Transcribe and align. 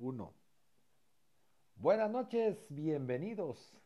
uno. 0.00 0.32
Buenas 1.76 2.10
noches, 2.10 2.66
bienvenidos 2.70 3.78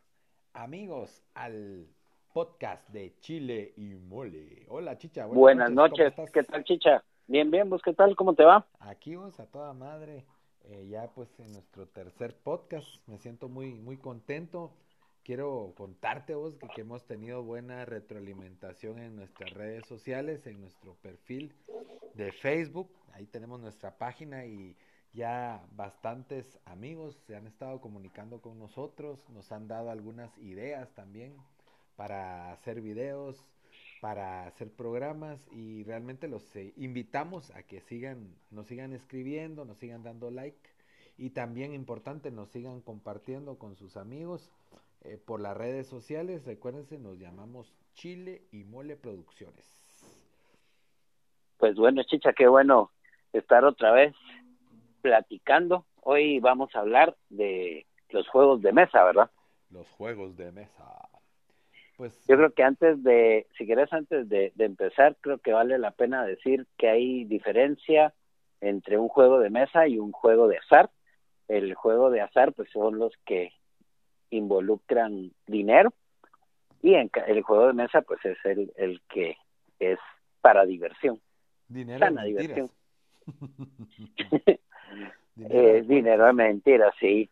amigos 0.53 1.23
al 1.35 1.89
podcast 2.33 2.89
de 2.91 3.19
Chile 3.19 3.75
y 3.77 3.95
Mole. 3.95 4.65
Hola 4.69 4.97
Chicha. 4.97 5.27
Buenas, 5.27 5.73
noches, 5.73 6.15
¿qué 6.33 6.45
tal 6.45 6.63
Chicha? 6.63 7.03
Bien, 7.27 7.51
bien, 7.51 7.69
vos 7.69 7.83
qué 7.83 7.93
tal, 7.93 8.15
¿cómo 8.15 8.35
te 8.35 8.45
va? 8.45 8.67
Aquí 8.79 9.17
vos 9.17 9.41
a 9.41 9.47
toda 9.47 9.73
madre, 9.73 10.25
eh, 10.63 10.87
ya 10.89 11.09
pues 11.09 11.29
en 11.41 11.53
nuestro 11.53 11.89
tercer 11.89 12.37
podcast, 12.37 12.87
me 13.09 13.19
siento 13.19 13.49
muy, 13.49 13.75
muy 13.75 13.97
contento. 13.97 14.73
Quiero 15.25 15.73
contarte 15.77 16.35
vos 16.35 16.55
que, 16.57 16.69
que 16.69 16.83
hemos 16.83 17.07
tenido 17.07 17.43
buena 17.43 17.85
retroalimentación 17.85 18.99
en 18.99 19.17
nuestras 19.17 19.51
redes 19.53 19.87
sociales, 19.87 20.47
en 20.47 20.61
nuestro 20.61 20.95
perfil 20.97 21.55
de 22.15 22.31
Facebook, 22.31 22.91
ahí 23.15 23.27
tenemos 23.27 23.61
nuestra 23.61 23.97
página 23.97 24.45
y 24.45 24.77
ya 25.15 25.65
bastantes 25.77 26.59
amigos 26.65 27.15
se 27.27 27.37
han 27.37 27.47
estado 27.47 27.81
comunicando 27.81 28.41
con 28.41 28.59
nosotros, 28.59 29.19
nos 29.31 29.51
han 29.53 29.69
dado 29.69 29.91
algunas 29.91 30.37
ideas 30.39 30.93
también 30.95 31.35
para 31.97 32.53
hacer 32.53 32.81
videos, 32.81 33.47
para 34.01 34.47
hacer 34.47 34.71
programas 34.73 35.41
y 35.53 35.85
realmente 35.85 36.27
los 36.27 36.55
eh, 36.57 36.73
invitamos 36.77 37.51
a 37.51 37.63
que 37.63 37.81
sigan, 37.81 38.35
nos 38.51 38.67
sigan 38.67 38.93
escribiendo, 38.93 39.65
nos 39.65 39.79
sigan 39.79 40.03
dando 40.03 40.31
like 40.31 40.59
y 41.17 41.31
también 41.31 41.75
importante 41.75 42.33
nos 42.33 42.49
sigan 42.51 42.81
compartiendo 42.81 43.57
con 43.57 43.77
sus 43.77 43.97
amigos 43.97 44.51
eh, 45.03 45.17
por 45.17 45.41
las 45.41 45.57
redes 45.57 45.87
sociales. 45.87 46.45
Recuérdense, 46.45 46.99
nos 46.99 47.21
llamamos 47.21 47.73
Chile 47.95 48.43
y 48.51 48.65
Mole 48.65 48.97
Producciones. 48.97 49.65
Pues 51.59 51.77
bueno, 51.77 52.03
Chicha, 52.03 52.33
qué 52.33 52.49
bueno 52.49 52.91
estar 53.33 53.65
otra 53.65 53.93
vez 53.93 54.15
platicando. 55.05 55.85
Hoy 56.01 56.41
vamos 56.41 56.75
a 56.75 56.79
hablar 56.81 57.15
de 57.29 57.85
los 58.09 58.27
juegos 58.27 58.63
de 58.63 58.73
mesa, 58.73 59.05
¿verdad? 59.05 59.31
Los 59.69 59.87
juegos 59.91 60.35
de 60.39 60.51
mesa. 60.51 61.11
Pues 61.99 62.27
yo 62.27 62.37
creo 62.39 62.55
que 62.55 62.63
antes 62.63 63.03
de, 63.03 63.47
si 63.59 63.67
quieres 63.67 63.93
antes 63.93 64.27
de, 64.31 64.51
empezar, 64.59 65.15
creo 65.21 65.37
que 65.37 65.53
vale 65.53 65.77
la 65.77 65.91
pena 65.91 66.25
decir 66.25 66.67
que 66.79 66.89
hay 66.89 67.25
diferencia 67.27 68.15
entre 68.63 68.97
un 68.97 69.09
juego 69.09 69.41
de 69.41 69.51
mesa 69.51 69.87
y 69.87 69.99
un 69.99 70.11
juego 70.11 70.49
de 70.49 70.57
azar. 70.57 70.89
El 71.49 71.75
juego 71.75 72.11
de 72.11 72.23
azar, 72.23 72.55
pues 72.55 72.71
son 72.71 72.99
los 72.99 73.13
que 73.27 73.53
involucran 74.31 75.33
dinero 75.47 75.93
y 76.81 76.95
en, 76.95 77.11
el 77.27 77.43
juego 77.43 77.67
de 77.67 77.75
mesa, 77.75 78.01
pues 78.01 78.25
es 78.25 78.39
el, 78.45 78.73
el 78.77 79.03
que 79.11 79.37
es 79.79 79.99
para 80.41 80.65
diversión. 80.65 81.21
Dinero 81.69 81.99
Sana 81.99 82.25
diversión. 82.25 82.71
dinero, 85.35 85.55
eh, 85.55 85.83
dinero 85.83 86.27
de 86.27 86.33
mentiras, 86.33 86.95
sí. 87.01 87.29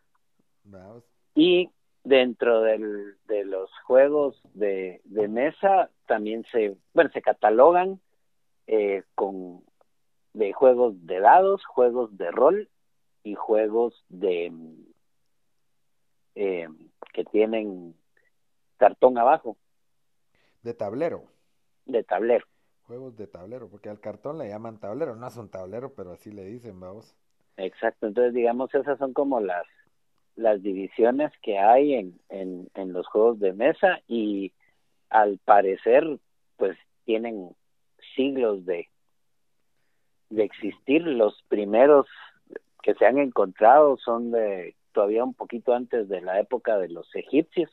Y 1.34 1.70
dentro 2.04 2.62
del, 2.62 3.16
de 3.26 3.44
los 3.44 3.70
juegos 3.84 4.40
de, 4.54 5.00
de 5.04 5.28
mesa 5.28 5.90
también 6.06 6.44
se, 6.50 6.76
bueno, 6.94 7.10
se 7.12 7.22
catalogan 7.22 8.00
eh, 8.66 9.02
con 9.14 9.62
de 10.34 10.52
juegos 10.52 10.94
de 11.06 11.20
dados, 11.20 11.64
juegos 11.66 12.16
de 12.16 12.30
rol 12.30 12.68
y 13.22 13.34
juegos 13.34 14.04
de 14.08 14.52
eh, 16.34 16.68
que 17.12 17.24
tienen 17.24 17.94
cartón 18.78 19.18
abajo. 19.18 19.56
De 20.62 20.74
tablero. 20.74 21.24
De 21.84 22.02
tablero 22.02 22.46
juegos 22.92 23.16
de 23.16 23.26
tablero, 23.26 23.68
porque 23.68 23.88
al 23.88 24.00
cartón 24.00 24.36
le 24.36 24.48
llaman 24.48 24.78
tablero, 24.78 25.16
no 25.16 25.26
es 25.26 25.36
un 25.38 25.48
tablero, 25.48 25.94
pero 25.94 26.12
así 26.12 26.30
le 26.30 26.44
dicen, 26.44 26.78
vamos. 26.78 27.16
Exacto, 27.56 28.06
entonces 28.06 28.34
digamos 28.34 28.74
esas 28.74 28.98
son 28.98 29.12
como 29.12 29.40
las 29.40 29.66
las 30.34 30.62
divisiones 30.62 31.30
que 31.42 31.58
hay 31.58 31.94
en, 31.94 32.18
en, 32.30 32.70
en 32.74 32.94
los 32.94 33.06
juegos 33.06 33.38
de 33.38 33.52
mesa 33.52 34.00
y 34.08 34.52
al 35.10 35.38
parecer 35.44 36.18
pues 36.56 36.76
tienen 37.04 37.50
siglos 38.16 38.64
de 38.64 38.88
de 40.30 40.44
existir 40.44 41.02
los 41.02 41.42
primeros 41.48 42.06
que 42.82 42.94
se 42.94 43.04
han 43.04 43.18
encontrado 43.18 43.98
son 43.98 44.30
de 44.30 44.74
todavía 44.92 45.22
un 45.22 45.34
poquito 45.34 45.74
antes 45.74 46.08
de 46.08 46.22
la 46.22 46.40
época 46.40 46.78
de 46.78 46.88
los 46.88 47.14
egipcios 47.14 47.70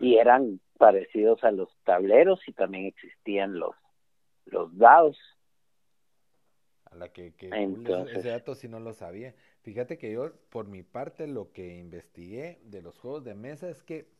y 0.00 0.16
eran 0.16 0.60
parecidos 0.76 1.42
a 1.44 1.50
los 1.50 1.70
tableros 1.84 2.40
y 2.46 2.52
también 2.52 2.86
existían 2.86 3.58
los 3.58 3.74
los 4.46 4.76
dados. 4.76 5.16
A 6.92 6.94
la 6.94 7.10
que, 7.10 7.32
ese 7.38 8.28
dato 8.28 8.54
si 8.54 8.68
no 8.68 8.78
lo 8.78 8.92
sabía. 8.92 9.34
Fíjate 9.62 9.96
que 9.96 10.12
yo, 10.12 10.34
por 10.50 10.68
mi 10.68 10.82
parte, 10.82 11.26
lo 11.26 11.50
que 11.52 11.78
investigué 11.78 12.60
de 12.64 12.82
los 12.82 12.98
juegos 12.98 13.24
de 13.24 13.34
mesa 13.34 13.70
es 13.70 13.82
que 13.82 14.10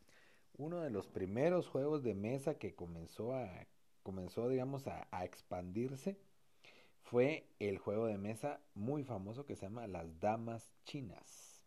uno 0.57 0.81
de 0.81 0.89
los 0.89 1.07
primeros 1.07 1.69
juegos 1.69 2.03
de 2.03 2.15
mesa 2.15 2.55
que 2.55 2.75
comenzó 2.75 3.35
a, 3.35 3.67
comenzó, 4.03 4.49
digamos, 4.49 4.87
a, 4.87 5.07
expandirse 5.23 6.17
fue 7.03 7.47
el 7.59 7.77
juego 7.77 8.07
de 8.07 8.17
mesa 8.17 8.61
muy 8.75 9.05
famoso 9.05 9.45
que 9.45 9.55
se 9.55 9.67
llama 9.67 9.87
Las 9.87 10.19
Damas 10.21 10.73
Chinas. 10.85 11.63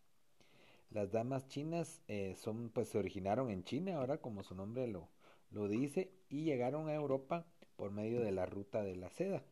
Las 0.90 1.12
Damas 1.12 1.48
Chinas 1.48 2.02
eh, 2.08 2.36
son, 2.36 2.70
pues 2.70 2.90
se 2.90 2.98
originaron 2.98 3.52
en 3.52 3.64
China, 3.64 3.98
ahora 3.98 4.18
como 4.18 4.42
su 4.42 4.56
nombre 4.56 4.88
lo, 4.88 5.10
lo 5.52 5.68
dice, 5.68 6.12
y 6.30 6.46
llegaron 6.46 6.90
a 6.90 6.96
Europa 6.96 7.46
por 7.76 7.92
medio 7.92 8.22
de 8.22 8.32
la 8.32 8.48
ruta 8.48 8.82
de 8.82 8.96
la 8.96 9.12
seda. 9.12 9.44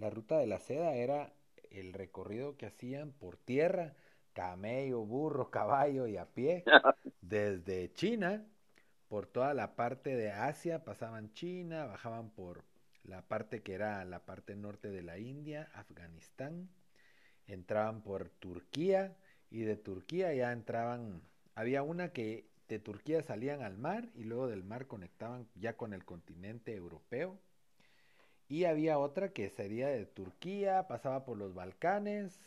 La 0.00 0.08
ruta 0.08 0.38
de 0.38 0.46
la 0.46 0.58
seda 0.58 0.94
era 0.94 1.34
el 1.70 1.92
recorrido 1.92 2.56
que 2.56 2.64
hacían 2.64 3.12
por 3.12 3.36
tierra, 3.36 3.94
camello, 4.32 5.04
burro, 5.04 5.50
caballo 5.50 6.06
y 6.06 6.16
a 6.16 6.24
pie, 6.24 6.64
desde 7.20 7.92
China, 7.92 8.46
por 9.08 9.26
toda 9.26 9.52
la 9.52 9.76
parte 9.76 10.16
de 10.16 10.30
Asia, 10.30 10.84
pasaban 10.84 11.34
China, 11.34 11.84
bajaban 11.84 12.30
por 12.30 12.64
la 13.04 13.28
parte 13.28 13.62
que 13.62 13.74
era 13.74 14.02
la 14.06 14.24
parte 14.24 14.56
norte 14.56 14.88
de 14.88 15.02
la 15.02 15.18
India, 15.18 15.68
Afganistán, 15.74 16.70
entraban 17.46 18.02
por 18.02 18.30
Turquía 18.30 19.18
y 19.50 19.64
de 19.64 19.76
Turquía 19.76 20.32
ya 20.32 20.52
entraban, 20.52 21.20
había 21.54 21.82
una 21.82 22.10
que 22.14 22.48
de 22.68 22.78
Turquía 22.78 23.22
salían 23.22 23.60
al 23.60 23.76
mar 23.76 24.08
y 24.14 24.24
luego 24.24 24.48
del 24.48 24.64
mar 24.64 24.86
conectaban 24.86 25.46
ya 25.56 25.76
con 25.76 25.92
el 25.92 26.06
continente 26.06 26.74
europeo 26.74 27.38
y 28.50 28.64
había 28.64 28.98
otra 28.98 29.32
que 29.32 29.48
sería 29.48 29.88
de 29.88 30.04
Turquía, 30.06 30.88
pasaba 30.88 31.24
por 31.24 31.38
los 31.38 31.54
Balcanes 31.54 32.40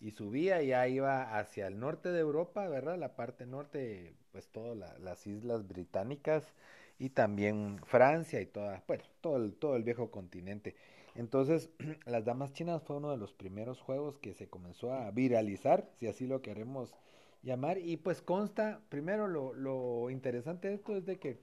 y 0.00 0.10
subía 0.12 0.62
ya 0.62 0.88
iba 0.88 1.38
hacia 1.38 1.66
el 1.66 1.78
norte 1.78 2.10
de 2.10 2.20
Europa, 2.20 2.66
¿verdad? 2.66 2.98
La 2.98 3.14
parte 3.14 3.46
norte, 3.46 4.14
pues 4.32 4.48
todas 4.48 4.98
las 5.00 5.26
islas 5.26 5.68
británicas 5.68 6.54
y 6.98 7.10
también 7.10 7.78
Francia 7.84 8.40
y 8.40 8.46
toda, 8.46 8.82
bueno, 8.88 9.04
todo 9.20 9.36
el, 9.36 9.52
todo 9.54 9.76
el 9.76 9.82
viejo 9.84 10.10
continente. 10.10 10.76
Entonces, 11.14 11.68
las 12.06 12.24
damas 12.24 12.54
chinas 12.54 12.82
fue 12.82 12.96
uno 12.96 13.10
de 13.10 13.18
los 13.18 13.34
primeros 13.34 13.80
juegos 13.82 14.18
que 14.18 14.32
se 14.32 14.48
comenzó 14.48 14.94
a 14.94 15.10
viralizar, 15.10 15.90
si 16.00 16.06
así 16.06 16.26
lo 16.26 16.40
queremos 16.40 16.94
llamar, 17.42 17.76
y 17.78 17.98
pues 17.98 18.22
consta, 18.22 18.80
primero 18.88 19.28
lo, 19.28 19.52
lo 19.52 20.08
interesante 20.08 20.68
de 20.68 20.74
esto 20.74 20.96
es 20.96 21.04
de 21.04 21.18
que 21.18 21.38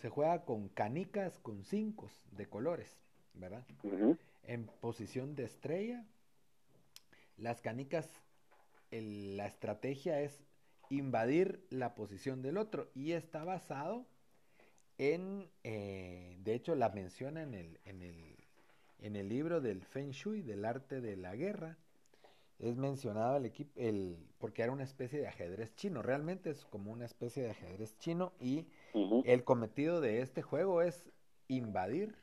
se 0.00 0.08
juega 0.08 0.44
con 0.44 0.68
canicas 0.68 1.38
con 1.38 1.62
cinco 1.64 2.10
de 2.32 2.46
colores, 2.48 2.96
¿verdad? 3.34 3.64
En 4.44 4.66
posición 4.66 5.34
de 5.34 5.44
estrella, 5.44 6.04
las 7.36 7.60
canicas, 7.60 8.08
la 8.90 9.46
estrategia 9.46 10.20
es 10.20 10.42
invadir 10.88 11.64
la 11.70 11.94
posición 11.94 12.42
del 12.42 12.56
otro 12.56 12.90
y 12.94 13.12
está 13.12 13.44
basado 13.44 14.06
en, 14.98 15.48
eh, 15.64 16.36
de 16.42 16.54
hecho 16.54 16.74
la 16.74 16.88
menciona 16.90 17.42
en 17.42 17.54
el, 17.54 17.78
en, 17.84 18.02
el, 18.02 18.36
en 18.98 19.16
el 19.16 19.28
libro 19.28 19.60
del 19.60 19.82
Feng 19.82 20.10
Shui, 20.10 20.42
del 20.42 20.64
arte 20.64 21.00
de 21.00 21.16
la 21.16 21.36
guerra, 21.36 21.78
es 22.60 22.76
mencionado 22.76 23.36
el 23.36 23.46
equipo, 23.46 23.72
el, 23.80 24.18
porque 24.38 24.62
era 24.62 24.72
una 24.72 24.84
especie 24.84 25.20
de 25.20 25.28
ajedrez 25.28 25.74
chino, 25.76 26.02
realmente 26.02 26.50
es 26.50 26.64
como 26.66 26.92
una 26.92 27.06
especie 27.06 27.42
de 27.42 27.50
ajedrez 27.50 27.96
chino 27.98 28.32
y 28.38 28.66
el 29.24 29.44
cometido 29.44 30.00
de 30.00 30.20
este 30.20 30.42
juego 30.42 30.82
es 30.82 31.10
invadir 31.48 32.14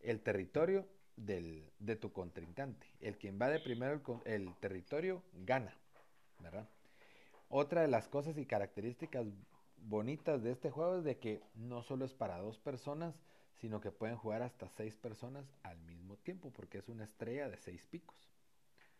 el 0.00 0.20
territorio 0.20 0.86
del, 1.16 1.70
de 1.78 1.96
tu 1.96 2.12
contrincante. 2.12 2.86
El 3.00 3.18
que 3.18 3.28
invade 3.28 3.60
primero 3.60 4.00
el, 4.24 4.54
territorio 4.56 5.22
gana, 5.32 5.76
¿verdad? 6.40 6.68
Otra 7.48 7.82
de 7.82 7.88
las 7.88 8.08
cosas 8.08 8.38
y 8.38 8.46
características 8.46 9.26
bonitas 9.76 10.42
de 10.42 10.50
este 10.50 10.70
juego 10.70 10.98
es 10.98 11.04
de 11.04 11.18
que 11.18 11.42
no 11.54 11.82
solo 11.82 12.04
es 12.04 12.14
para 12.14 12.38
dos 12.38 12.58
personas, 12.58 13.14
sino 13.56 13.80
que 13.80 13.90
pueden 13.90 14.16
jugar 14.16 14.42
hasta 14.42 14.68
seis 14.68 14.96
personas 14.96 15.44
al 15.62 15.78
mismo 15.80 16.16
tiempo, 16.16 16.50
porque 16.52 16.78
es 16.78 16.88
una 16.88 17.04
estrella 17.04 17.48
de 17.48 17.56
seis 17.56 17.84
picos. 17.86 18.16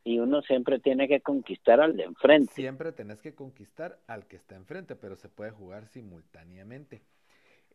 Y 0.05 0.19
uno 0.21 0.43
siempre 0.43 0.79
tiene 0.79 1.09
que 1.09 1.21
conquistar 1.21 1.81
al 1.81 1.97
de 1.97 2.05
enfrente. 2.05 2.53
Siempre 2.55 2.93
tenés 2.93 3.21
que 3.21 3.35
conquistar 3.35 3.99
al 4.07 4.27
que 4.27 4.37
está 4.37 4.57
enfrente, 4.57 4.97
pero 4.97 5.17
se 5.17 5.29
puede 5.29 5.51
jugar 5.51 5.87
simultáneamente. 5.89 7.03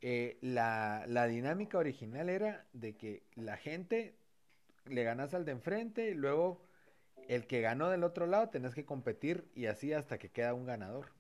Eh, 0.02 0.38
la, 0.42 1.06
la, 1.08 1.28
dinámica 1.28 1.78
original 1.78 2.30
era 2.30 2.66
de 2.74 2.98
que 2.98 3.24
la 3.36 3.56
gente 3.56 4.16
le 4.86 5.04
ganas 5.04 5.34
al 5.34 5.46
de 5.46 5.54
enfrente 5.54 6.10
y 6.10 6.14
luego 6.14 6.62
el 7.28 7.48
que 7.48 7.62
ganó 7.62 7.90
del 7.90 8.04
otro 8.04 8.28
lado 8.28 8.50
tenés 8.50 8.76
que 8.76 8.86
competir 8.86 9.50
y 9.56 9.68
así 9.68 9.94
hasta 9.94 10.18
que 10.18 10.30
queda 10.30 10.54
un 10.54 10.66
ganador. 10.66 11.12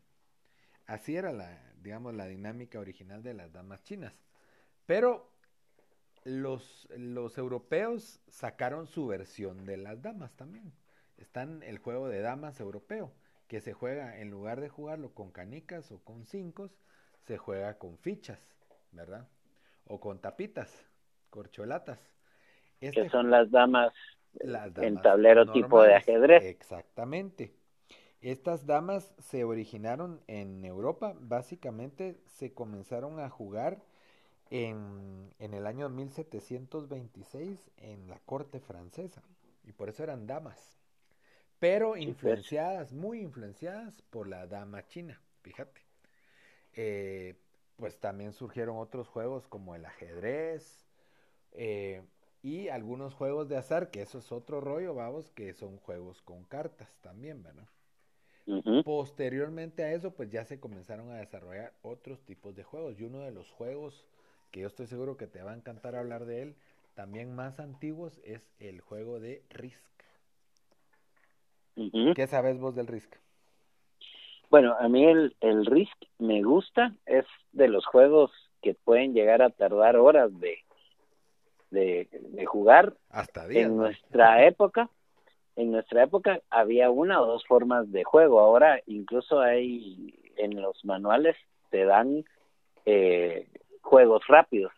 Así 0.86 1.16
era 1.16 1.32
la, 1.32 1.74
digamos, 1.82 2.14
la 2.14 2.28
dinámica 2.28 2.80
original 2.80 3.24
de 3.24 3.34
las 3.34 3.54
damas 3.54 3.84
chinas. 3.84 4.14
Pero 4.86 5.32
los, 6.24 6.88
los 6.98 7.38
europeos 7.38 8.20
sacaron 8.28 8.88
su 8.88 9.08
versión 9.08 9.66
de 9.66 9.78
las 9.78 10.02
damas 10.02 10.34
también. 10.34 10.74
Están 11.24 11.64
el 11.64 11.78
juego 11.78 12.10
de 12.10 12.20
damas 12.20 12.60
europeo, 12.60 13.14
que 13.48 13.62
se 13.62 13.72
juega, 13.72 14.20
en 14.20 14.30
lugar 14.30 14.60
de 14.60 14.68
jugarlo 14.68 15.14
con 15.14 15.32
canicas 15.32 15.90
o 15.94 16.04
con 16.04 16.26
cinco, 16.26 16.70
se 17.22 17.38
juega 17.38 17.78
con 17.78 17.98
fichas, 17.98 18.42
¿verdad? 18.92 19.30
O 19.88 20.02
con 20.02 20.20
tapitas, 20.20 20.86
corcholatas. 21.30 21.98
Este 22.82 23.04
que 23.04 23.10
son 23.10 23.32
las 23.32 23.50
damas, 23.50 23.94
en 24.42 25.02
tablero 25.02 25.50
tipo 25.54 25.82
de 25.82 25.96
ajedrez. 25.96 26.44
Exactamente. 26.44 27.54
Estas 28.20 28.66
damas 28.66 29.16
se 29.18 29.46
originaron 29.46 30.20
en 30.28 30.66
Europa, 30.66 31.16
básicamente 31.22 32.20
se 32.26 32.54
comenzaron 32.54 33.22
a 33.22 33.30
jugar 33.30 33.82
en, 34.50 35.34
en, 35.40 35.54
el 35.54 35.68
año 35.68 35.88
1726 35.88 37.72
en 37.78 38.10
la 38.10 38.20
corte 38.26 38.60
francesa, 38.60 39.24
y 39.64 39.72
por 39.72 39.88
eso 39.88 40.04
eran 40.04 40.28
damas, 40.28 40.83
pero 41.64 41.96
influenciadas, 41.96 42.92
muy 42.92 43.22
influenciadas 43.22 44.02
por 44.10 44.28
la 44.28 44.48
dama 44.48 44.86
china, 44.86 45.22
fíjate. 45.44 45.80
Eh, 46.74 47.36
pues 47.78 48.02
también 48.02 48.34
surgieron 48.34 48.76
otros 48.80 49.08
juegos 49.08 49.48
como 49.48 49.74
el 49.74 49.86
ajedrez 49.86 50.86
eh, 51.54 52.02
y 52.42 52.68
algunos 52.68 53.14
juegos 53.14 53.48
de 53.48 53.56
azar, 53.56 53.92
que 53.92 54.02
eso 54.02 54.18
es 54.18 54.34
otro 54.34 54.60
rollo, 54.60 54.94
vamos, 54.94 55.32
que 55.32 55.54
son 55.54 55.78
juegos 55.78 56.22
con 56.22 56.44
cartas 56.44 56.98
también, 57.00 57.42
¿verdad? 57.44 57.70
Posteriormente 58.84 59.86
a 59.86 59.94
eso, 59.94 60.12
pues 60.12 60.30
ya 60.30 60.44
se 60.44 60.60
comenzaron 60.60 61.12
a 61.12 61.20
desarrollar 61.20 61.72
otros 61.82 62.26
tipos 62.26 62.58
de 62.58 62.66
juegos. 62.66 63.00
Y 63.00 63.06
uno 63.06 63.22
de 63.22 63.32
los 63.32 63.50
juegos 63.50 64.06
que 64.52 64.60
yo 64.60 64.68
estoy 64.68 64.88
seguro 64.88 65.16
que 65.16 65.28
te 65.28 65.42
va 65.42 65.54
a 65.54 65.56
encantar 65.56 65.96
hablar 65.96 66.26
de 66.26 66.42
él, 66.42 66.56
también 66.94 67.34
más 67.34 67.62
antiguos, 67.62 68.20
es 68.26 68.52
el 68.60 68.82
juego 68.82 69.22
de 69.22 69.46
Risk. 69.50 69.94
¿Qué 72.16 72.28
sabes 72.28 72.60
vos 72.60 72.76
del 72.76 72.88
Risk? 72.88 73.16
Bueno, 74.50 74.76
a 74.80 74.88
mí 74.88 75.06
el, 75.06 75.36
el 75.42 75.66
Risk 75.66 75.98
me 76.20 76.44
gusta, 76.44 76.94
es 77.06 77.26
de 77.52 77.68
los 77.68 77.86
juegos 77.86 78.32
que 78.62 78.76
pueden 78.76 79.14
llegar 79.14 79.42
a 79.42 79.50
tardar 79.50 79.96
horas 79.96 80.32
de, 80.40 80.60
de, 81.72 82.46
jugar. 82.46 82.94
Hasta 83.10 83.48
días. 83.48 83.66
En 83.66 83.78
nuestra 83.78 84.46
época, 84.48 84.90
en 85.56 85.72
nuestra 85.72 86.04
época 86.04 86.42
había 86.50 86.90
una 86.92 87.22
o 87.22 87.26
dos 87.26 87.46
formas 87.46 87.92
de 87.92 88.04
juego. 88.04 88.40
Ahora 88.40 88.80
incluso 88.86 89.40
hay 89.40 90.14
en 90.38 90.62
los 90.62 90.84
manuales 90.86 91.36
te 91.70 91.86
dan 91.86 92.24
eh, 92.86 93.48
juegos 93.82 94.26
rápidos 94.28 94.72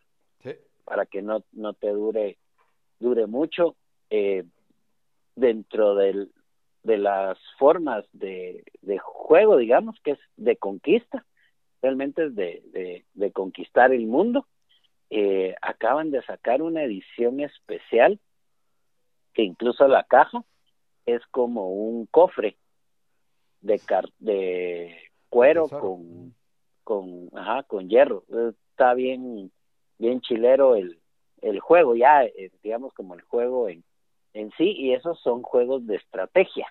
para 0.86 1.06
que 1.08 1.22
no, 1.22 1.44
no 1.52 1.74
te 1.74 1.90
dure 1.90 2.38
dure 3.00 3.26
mucho 3.26 3.76
eh, 4.10 4.44
dentro 5.36 5.96
del, 5.96 6.32
de 6.86 6.98
las 6.98 7.38
formas 7.58 8.06
de, 8.14 8.64
de 8.82 8.98
juego 9.00 9.58
digamos 9.58 10.00
que 10.02 10.12
es 10.12 10.20
de 10.38 10.56
conquista 10.58 11.26
realmente 11.86 12.26
es 12.26 12.36
de, 12.36 12.64
de, 12.72 13.06
de 13.14 13.32
conquistar 13.32 13.94
el 13.94 14.08
mundo. 14.08 14.48
Eh, 15.12 15.54
acaban 15.62 16.10
de 16.10 16.24
sacar 16.24 16.64
una 16.64 16.84
edición 16.84 17.40
especial 17.40 18.20
que 19.34 19.44
incluso 19.44 19.88
la 19.88 20.04
caja 20.04 20.44
es 21.06 21.22
como 21.28 21.70
un 21.70 22.08
cofre 22.08 22.58
de 23.62 23.78
car 23.78 24.10
de 24.18 24.98
cuero 25.30 25.70
con 25.70 26.34
con 26.84 27.30
ajá, 27.34 27.64
con 27.64 27.88
hierro. 27.88 28.24
Está 28.72 28.96
bien 28.96 29.52
bien 30.00 30.22
chilero 30.22 30.76
el 30.76 31.00
el 31.42 31.60
juego 31.60 31.96
ya 31.96 32.24
eh, 32.24 32.50
digamos 32.64 32.94
como 32.94 33.14
el 33.14 33.22
juego 33.22 33.70
en 33.70 33.84
en 34.36 34.52
sí 34.58 34.76
y 34.78 34.94
esos 34.94 35.20
son 35.22 35.42
juegos 35.42 35.88
de 35.88 35.96
estrategia. 35.96 36.68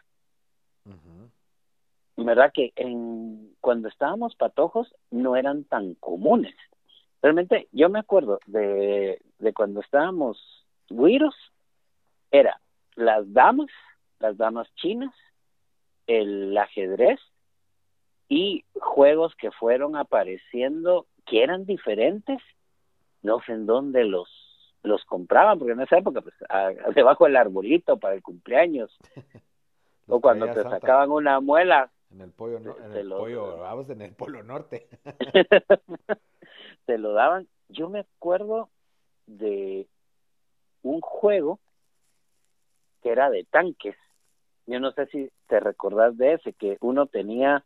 Verdad 2.16 2.52
que 2.54 2.72
en 2.76 3.54
cuando 3.60 3.88
estábamos 3.88 4.36
patojos 4.36 4.94
no 5.10 5.34
eran 5.34 5.64
tan 5.64 5.94
comunes. 5.94 6.54
Realmente 7.22 7.68
yo 7.72 7.88
me 7.88 7.98
acuerdo 7.98 8.38
de 8.46 9.20
de 9.38 9.52
cuando 9.52 9.80
estábamos 9.80 10.38
güiros 10.88 11.34
era 12.30 12.60
las 12.94 13.30
damas 13.32 13.70
las 14.20 14.36
damas 14.36 14.68
chinas, 14.76 15.14
el 16.06 16.56
ajedrez 16.56 17.20
y 18.28 18.64
juegos 18.74 19.34
que 19.36 19.50
fueron 19.50 19.96
apareciendo 19.96 21.06
que 21.26 21.42
eran 21.42 21.66
diferentes, 21.66 22.40
no 23.22 23.40
sé 23.42 23.52
en 23.52 23.66
dónde 23.66 24.04
los 24.04 24.28
los 24.84 25.04
compraban, 25.04 25.58
porque 25.58 25.72
en 25.72 25.80
esa 25.80 25.98
época, 25.98 26.20
pues, 26.20 26.34
debajo 26.94 27.24
del 27.24 27.36
arbolito 27.36 27.96
para 27.96 28.14
el 28.14 28.22
cumpleaños, 28.22 28.96
o 30.06 30.20
cuando 30.20 30.46
te 30.52 30.62
sacaban 30.62 31.10
una 31.10 31.40
muela. 31.40 31.90
En 32.10 32.20
el 32.20 32.30
pollo, 32.30 32.58
en 32.58 32.96
el 32.96 33.08
pollo, 33.08 33.58
vamos 33.58 33.90
en 33.90 34.02
el 34.02 34.12
polo 34.12 34.42
norte. 34.42 34.86
te 36.86 36.98
lo 36.98 37.12
daban. 37.12 37.48
Yo 37.68 37.88
me 37.88 38.00
acuerdo 38.00 38.68
de 39.26 39.88
un 40.82 41.00
juego 41.00 41.58
que 43.02 43.10
era 43.10 43.30
de 43.30 43.44
tanques, 43.44 43.96
yo 44.66 44.80
no 44.80 44.92
sé 44.92 45.06
si 45.06 45.30
te 45.46 45.60
recordás 45.60 46.16
de 46.16 46.34
ese, 46.34 46.52
que 46.54 46.78
uno 46.80 47.06
tenía, 47.06 47.64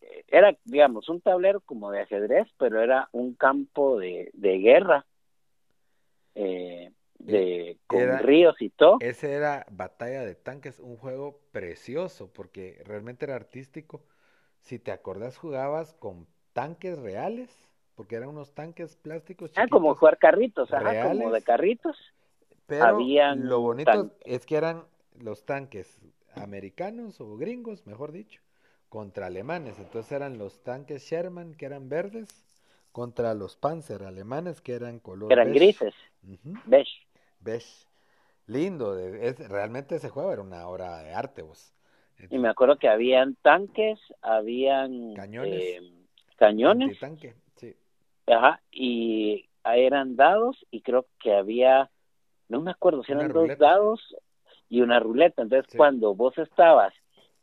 eh, 0.00 0.24
era, 0.28 0.56
digamos, 0.64 1.08
un 1.08 1.20
tablero 1.20 1.60
como 1.60 1.90
de 1.90 2.00
ajedrez, 2.00 2.48
pero 2.58 2.80
era 2.80 3.08
un 3.12 3.34
campo 3.34 3.98
de, 3.98 4.30
de 4.32 4.58
guerra, 4.58 5.06
eh, 6.34 6.92
de, 7.18 7.78
con 7.86 8.18
ríos 8.18 8.56
y 8.60 8.70
todo. 8.70 8.98
Ese 9.00 9.32
era 9.32 9.66
Batalla 9.70 10.24
de 10.24 10.34
Tanques, 10.34 10.78
un 10.78 10.96
juego 10.96 11.40
precioso, 11.52 12.32
porque 12.32 12.82
realmente 12.84 13.24
era 13.24 13.36
artístico. 13.36 14.02
Si 14.60 14.78
te 14.78 14.92
acordás, 14.92 15.36
jugabas 15.36 15.94
con 15.94 16.26
tanques 16.52 16.98
reales, 16.98 17.50
porque 17.94 18.16
eran 18.16 18.30
unos 18.30 18.54
tanques 18.54 18.96
plásticos. 18.96 19.52
Ah, 19.56 19.66
como 19.70 19.94
jugar 19.94 20.18
carritos, 20.18 20.72
ajá, 20.72 21.08
como 21.08 21.30
de 21.30 21.42
carritos. 21.42 21.96
Pero 22.66 22.98
lo 23.36 23.60
bonito 23.60 24.10
es 24.24 24.46
que 24.46 24.56
eran 24.56 24.84
los 25.18 25.44
tanques 25.44 26.00
americanos 26.34 27.20
o 27.20 27.36
gringos, 27.36 27.86
mejor 27.86 28.12
dicho, 28.12 28.40
contra 28.88 29.26
alemanes. 29.26 29.78
Entonces 29.78 30.12
eran 30.12 30.38
los 30.38 30.62
tanques 30.62 31.02
Sherman 31.02 31.54
que 31.54 31.66
eran 31.66 31.88
verdes 31.88 32.43
contra 32.94 33.34
los 33.34 33.56
Panzer 33.56 34.04
alemanes 34.04 34.60
que 34.60 34.72
eran 34.72 35.00
color 35.00 35.32
eran 35.32 35.52
grises, 35.52 35.92
beige. 36.64 37.88
Lindo, 38.46 38.96
es, 38.96 39.36
realmente 39.48 39.96
ese 39.96 40.10
juego 40.10 40.30
era 40.30 40.42
una 40.42 40.68
obra 40.68 41.02
de 41.02 41.12
arte, 41.12 41.42
vos. 41.42 41.74
y 42.30 42.38
me 42.38 42.48
acuerdo 42.48 42.76
que 42.76 42.88
habían 42.88 43.34
tanques, 43.42 43.98
habían 44.22 45.14
cañones, 45.14 45.60
eh, 45.60 45.80
cañones, 46.36 47.00
tanque, 47.00 47.34
sí. 47.56 47.74
Ajá, 48.28 48.62
y 48.70 49.48
eran 49.64 50.14
dados 50.14 50.56
y 50.70 50.82
creo 50.82 51.06
que 51.18 51.34
había, 51.34 51.90
no 52.48 52.60
me 52.60 52.70
acuerdo 52.70 53.02
si 53.02 53.10
eran 53.10 53.32
dos 53.32 53.58
dados 53.58 54.14
y 54.68 54.82
una 54.82 55.00
ruleta. 55.00 55.42
Entonces, 55.42 55.74
cuando 55.76 56.14
vos 56.14 56.38
estabas 56.38 56.94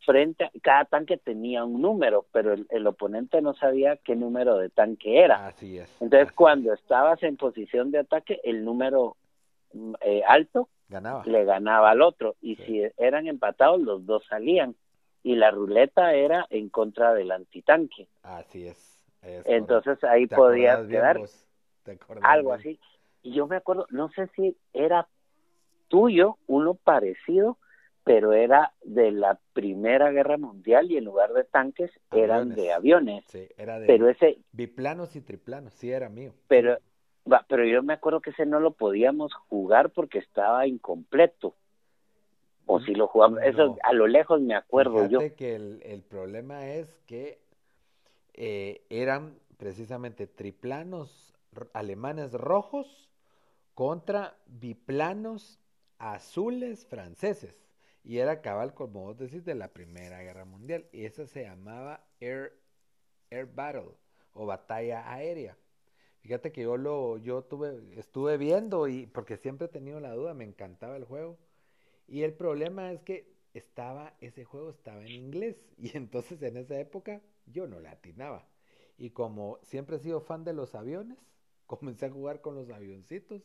frente, 0.06 0.46
a, 0.46 0.52
cada 0.62 0.86
tanque 0.86 1.18
tenía 1.18 1.64
un 1.64 1.82
número, 1.82 2.26
pero 2.32 2.54
el, 2.54 2.88
oponente 2.88 3.42
no 3.42 3.54
sabía 3.54 3.98
qué 3.98 4.16
número 4.16 4.58
de 4.58 4.70
tanque 4.70 5.24
era. 5.24 5.48
Así 5.48 5.78
es. 5.78 5.90
Entonces, 6.02 6.32
cuando 6.34 6.74
estabas 6.74 7.22
en 7.24 7.38
posición 7.38 7.92
de 7.92 8.00
ataque, 8.00 8.40
el 8.44 8.64
número 8.64 9.16
mm, 9.74 9.94
eh, 10.02 10.24
alto 10.28 10.70
ganaba. 10.90 11.24
le 11.26 11.46
ganaba 11.46 11.92
al 11.92 12.02
otro. 12.02 12.36
Y 12.42 12.56
si 12.58 12.84
eran 12.98 13.28
empatados, 13.28 13.82
los 13.82 14.06
dos 14.06 14.26
salían. 14.28 14.76
Y 15.24 15.36
la 15.36 15.52
ruleta 15.52 16.14
era 16.14 16.48
en 16.50 16.70
contra 16.70 17.14
del 17.14 17.32
antitanque. 17.32 18.08
Así 18.24 18.68
es. 18.68 18.92
Entonces 19.22 20.04
ahí 20.04 20.28
podías 20.28 20.88
quedar 20.88 21.20
algo 22.22 22.54
así. 22.54 22.80
Y 23.22 23.34
yo 23.34 23.48
me 23.48 23.58
acuerdo, 23.58 23.86
no 23.92 24.10
sé 24.10 24.28
si 24.36 24.58
era 24.74 25.08
tuyo, 25.88 26.38
uno 26.48 26.74
parecido, 26.74 27.58
pero 28.04 28.34
era 28.34 28.74
de 28.84 29.12
la 29.12 29.40
Primera 29.54 30.12
Guerra 30.12 30.38
Mundial 30.38 30.92
y 30.92 30.98
en 30.98 31.06
lugar 31.06 31.34
de 31.34 31.44
tanques 31.44 31.92
eran 32.12 32.56
de 32.56 32.74
aviones. 32.74 33.24
Sí, 33.28 33.48
era 33.58 33.80
de 33.80 33.88
pero 33.88 34.10
ese, 34.10 34.40
biplanos 34.52 35.16
y 35.16 35.22
triplanos, 35.22 35.74
sí 35.74 35.92
era 35.92 36.10
mío. 36.10 36.34
Pero, 36.48 36.78
pero 37.48 37.66
yo 37.66 37.84
me 37.84 37.94
acuerdo 37.94 38.22
que 38.22 38.32
ese 38.32 38.46
no 38.46 38.60
lo 38.60 38.72
podíamos 38.72 39.34
jugar 39.34 39.92
porque 39.92 40.20
estaba 40.20 40.66
incompleto. 40.68 41.56
O 42.66 42.80
si 42.80 42.94
lo 42.94 43.08
jugamos, 43.08 43.42
eso 43.44 43.78
a 43.84 43.94
lo 43.94 44.08
lejos 44.08 44.40
me 44.40 44.56
acuerdo 44.56 45.06
yo. 45.08 45.20
que 45.36 45.56
el, 45.56 45.82
el 45.84 46.04
problema 46.04 46.68
es 46.68 46.96
que 47.06 47.40
eh, 48.34 48.86
eran 48.90 49.38
precisamente 49.58 50.26
triplanos 50.26 51.34
alemanes 51.74 52.34
rojos 52.34 53.10
contra 53.74 54.38
biplanos 54.48 55.60
azules 56.00 56.86
franceses. 56.86 57.56
Y 58.04 58.18
era 58.20 58.42
cabal, 58.42 58.74
como 58.74 59.04
vos 59.04 59.18
decís, 59.18 59.46
de 59.46 59.56
la 59.56 59.74
Primera 59.74 60.22
Guerra 60.22 60.46
Mundial. 60.46 60.88
Y 60.92 61.06
esa 61.06 61.26
se 61.28 61.44
llamaba 61.44 62.06
Air, 62.20 62.54
Air 63.30 63.48
Battle 63.48 63.98
o 64.34 64.46
Batalla 64.46 65.12
Aérea. 65.12 65.58
Fíjate 66.22 66.52
que 66.52 66.64
yo 66.64 66.78
lo, 66.78 67.18
yo 67.18 67.44
tuve, 67.44 68.00
estuve 68.00 68.38
viendo 68.38 68.88
y 68.88 69.08
porque 69.08 69.38
siempre 69.38 69.66
he 69.68 69.70
tenido 69.70 70.00
la 70.00 70.14
duda, 70.14 70.34
me 70.34 70.44
encantaba 70.46 70.98
el 70.98 71.06
juego. 71.06 71.40
Y 72.08 72.24
el 72.24 72.34
problema 72.34 72.92
es 72.92 73.02
que 73.04 73.34
estaba, 73.54 74.16
ese 74.22 74.44
juego 74.46 74.70
estaba 74.70 75.02
en 75.02 75.10
inglés. 75.12 75.68
Y 75.78 75.98
entonces 75.98 76.42
en 76.44 76.58
esa 76.58 76.80
época 76.80 77.22
yo 77.46 77.68
no 77.68 77.80
la 77.80 77.92
atinaba. 77.92 78.48
Y 78.98 79.12
como 79.12 79.60
siempre 79.64 79.98
he 79.98 80.00
sido 80.00 80.22
fan 80.22 80.44
de 80.44 80.54
los 80.54 80.76
aviones, 80.76 81.18
comencé 81.68 82.06
a 82.08 82.12
jugar 82.12 82.42
con 82.42 82.56
los 82.56 82.70
avioncitos. 82.70 83.44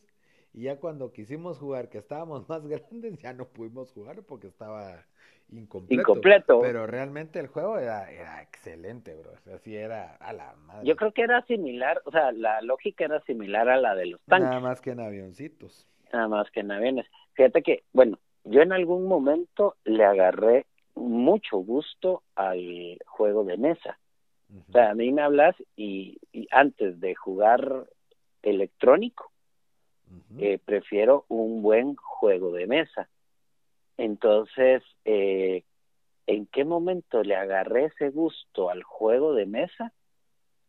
Y 0.53 0.63
ya 0.63 0.79
cuando 0.79 1.11
quisimos 1.11 1.59
jugar, 1.59 1.89
que 1.89 1.97
estábamos 1.97 2.47
más 2.49 2.65
grandes, 2.67 3.17
ya 3.19 3.33
no 3.33 3.45
pudimos 3.47 3.91
jugar 3.91 4.23
porque 4.23 4.47
estaba 4.47 5.05
incompleto. 5.49 6.01
incompleto. 6.01 6.61
Pero 6.61 6.87
realmente 6.87 7.39
el 7.39 7.47
juego 7.47 7.77
era, 7.77 8.11
era 8.11 8.41
excelente, 8.41 9.15
bro. 9.15 9.31
Así 9.53 9.75
era 9.75 10.15
a 10.15 10.33
la 10.33 10.55
madre. 10.55 10.87
Yo 10.87 10.95
creo 10.95 11.11
que 11.11 11.21
era 11.23 11.41
similar, 11.45 12.01
o 12.05 12.11
sea, 12.11 12.31
la 12.31 12.61
lógica 12.61 13.05
era 13.05 13.21
similar 13.21 13.69
a 13.69 13.77
la 13.77 13.95
de 13.95 14.07
los 14.07 14.21
tanques. 14.25 14.49
Nada 14.49 14.61
más 14.61 14.81
que 14.81 14.91
en 14.91 14.99
avioncitos. 14.99 15.87
Nada 16.11 16.27
más 16.27 16.49
que 16.51 16.61
en 16.61 16.71
aviones. 16.71 17.05
Fíjate 17.33 17.61
que, 17.61 17.83
bueno, 17.93 18.19
yo 18.43 18.61
en 18.61 18.71
algún 18.71 19.07
momento 19.07 19.75
le 19.83 20.05
agarré 20.05 20.65
mucho 20.95 21.57
gusto 21.57 22.23
al 22.35 22.97
juego 23.05 23.43
de 23.43 23.57
mesa. 23.57 23.99
O 24.69 24.71
sea, 24.71 24.91
a 24.91 24.95
mí 24.95 25.11
me 25.11 25.21
hablas 25.21 25.55
y, 25.75 26.17
antes 26.51 27.01
de 27.01 27.15
jugar 27.15 27.85
electrónico, 28.41 29.31
eh, 30.37 30.59
prefiero 30.63 31.25
un 31.27 31.61
buen 31.61 31.95
juego 31.95 32.51
de 32.51 32.67
mesa. 32.67 33.09
Entonces, 33.97 34.83
eh, 35.05 35.63
¿en 36.27 36.45
qué 36.47 36.65
momento 36.65 37.23
le 37.23 37.35
agarré 37.35 37.85
ese 37.85 38.09
gusto 38.09 38.69
al 38.69 38.83
juego 38.83 39.33
de 39.33 39.45
mesa? 39.45 39.93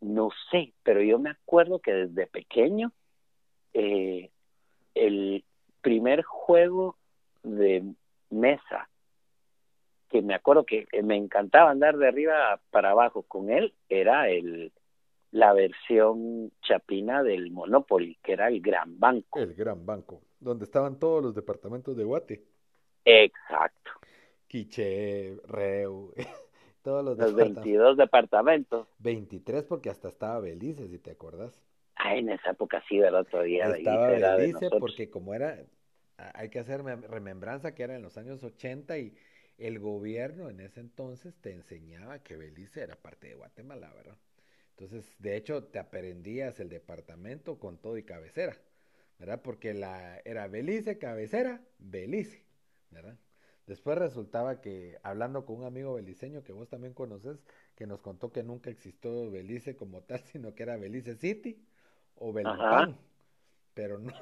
No 0.01 0.29
sé, 0.51 0.73
pero 0.83 1.01
yo 1.01 1.19
me 1.19 1.31
acuerdo 1.31 1.79
que 1.79 1.93
desde 1.93 2.27
pequeño 2.27 2.91
eh, 3.73 4.31
el 4.95 5.43
primer 5.81 6.23
juego 6.23 6.97
de 7.43 7.83
mesa 8.29 8.89
que 10.09 10.21
me 10.21 10.33
acuerdo 10.33 10.65
que 10.65 10.87
me 11.03 11.15
encantaba 11.15 11.69
andar 11.69 11.97
de 11.97 12.07
arriba 12.07 12.59
para 12.71 12.91
abajo 12.91 13.23
con 13.23 13.51
él 13.51 13.73
era 13.89 14.27
el 14.29 14.71
la 15.31 15.53
versión 15.53 16.51
chapina 16.61 17.23
del 17.23 17.51
Monopoly, 17.51 18.17
que 18.23 18.33
era 18.33 18.47
el 18.47 18.61
Gran 18.61 18.99
Banco. 18.99 19.39
El 19.39 19.53
Gran 19.53 19.85
Banco, 19.85 20.21
donde 20.39 20.65
estaban 20.65 20.99
todos 20.99 21.23
los 21.23 21.35
departamentos 21.35 21.95
de 21.95 22.03
Guate. 22.03 22.43
Exacto. 23.05 23.91
Quiche, 24.47 25.37
Reu, 25.45 26.13
todos 26.81 27.05
los, 27.05 27.17
los 27.17 27.35
22 27.35 27.97
departamentos. 27.97 28.87
23 28.99 29.63
porque 29.65 29.89
hasta 29.89 30.07
estaba 30.07 30.39
Belice, 30.39 30.87
si 30.87 30.97
te 30.97 31.11
acuerdas. 31.11 31.63
Ah, 31.95 32.15
en 32.15 32.29
esa 32.29 32.51
época 32.51 32.81
sí, 32.87 32.97
¿verdad? 32.97 33.27
Todavía 33.29 33.65
estaba 33.75 34.07
Belice 34.07 34.69
porque 34.79 35.09
como 35.09 35.33
era, 35.33 35.59
hay 36.17 36.49
que 36.49 36.59
hacer 36.59 36.81
remembranza 36.81 37.75
que 37.75 37.83
era 37.83 37.95
en 37.95 38.01
los 38.01 38.17
años 38.17 38.43
80 38.43 38.97
y 38.97 39.13
el 39.57 39.79
gobierno 39.79 40.49
en 40.49 40.61
ese 40.61 40.79
entonces 40.79 41.35
te 41.41 41.51
enseñaba 41.51 42.19
que 42.19 42.37
Belice 42.37 42.81
era 42.81 42.95
parte 42.95 43.27
de 43.27 43.35
Guatemala, 43.35 43.91
¿verdad? 43.93 44.17
Entonces, 44.79 45.13
de 45.19 45.35
hecho, 45.35 45.65
te 45.65 45.77
aprendías 45.77 46.61
el 46.61 46.69
departamento 46.69 47.59
con 47.59 47.77
todo 47.77 47.97
y 47.97 48.03
cabecera, 48.03 48.55
¿verdad? 49.19 49.41
Porque 49.41 49.73
la, 49.73 50.21
era 50.23 50.47
Belice, 50.47 50.97
cabecera, 50.97 51.61
Belice, 51.79 52.45
¿verdad? 52.89 53.17
Después 53.67 53.97
resultaba 53.97 54.61
que, 54.61 54.97
hablando 55.03 55.45
con 55.45 55.57
un 55.57 55.65
amigo 55.65 55.95
beliceño 55.95 56.45
que 56.45 56.53
vos 56.53 56.69
también 56.69 56.93
conoces, 56.93 57.43
que 57.75 57.87
nos 57.87 57.99
contó 57.99 58.31
que 58.31 58.41
nunca 58.41 58.69
existió 58.69 59.29
Belice 59.29 59.75
como 59.75 60.01
tal, 60.03 60.19
sino 60.31 60.55
que 60.55 60.63
era 60.63 60.77
Belice 60.77 61.15
City 61.15 61.61
o 62.15 62.31
Belipán. 62.31 62.97
Pero 63.73 63.99
no. 63.99 64.13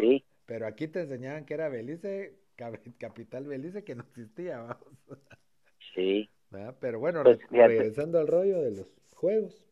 Pero 0.47 0.65
aquí 0.65 0.87
te 0.87 1.01
enseñaban 1.01 1.45
que 1.45 1.53
era 1.53 1.69
Belice 1.69 2.33
Capital 2.97 3.45
Belice 3.45 3.83
que 3.83 3.93
no 3.93 4.01
existía, 4.01 4.61
vamos. 4.61 4.97
Sí. 5.93 6.27
Pero 6.79 6.99
bueno, 6.99 7.21
pues, 7.21 7.37
regresando 7.51 8.17
al 8.17 8.27
rollo 8.27 8.59
de 8.59 8.71
los 8.71 8.87
juegos. 9.13 9.63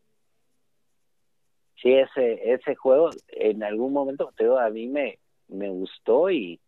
Sí, 1.82 1.92
ese, 1.92 2.52
ese 2.52 2.74
juego 2.74 3.10
en 3.28 3.62
algún 3.62 3.92
momento 3.92 4.32
te 4.36 4.46
a 4.46 4.70
mí 4.70 4.86
me, 4.86 5.18
me 5.48 5.68
gustó 5.68 6.30
y, 6.30 6.60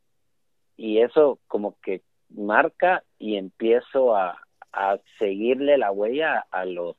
y 0.77 0.99
eso 0.99 1.39
como 1.47 1.77
que 1.81 2.03
marca 2.29 3.03
y 3.19 3.37
empiezo 3.37 4.15
a, 4.15 4.39
a 4.73 4.99
seguirle 5.19 5.79
la 5.79 5.91
huella 5.91 6.47
a 6.51 6.65
los, 6.65 6.97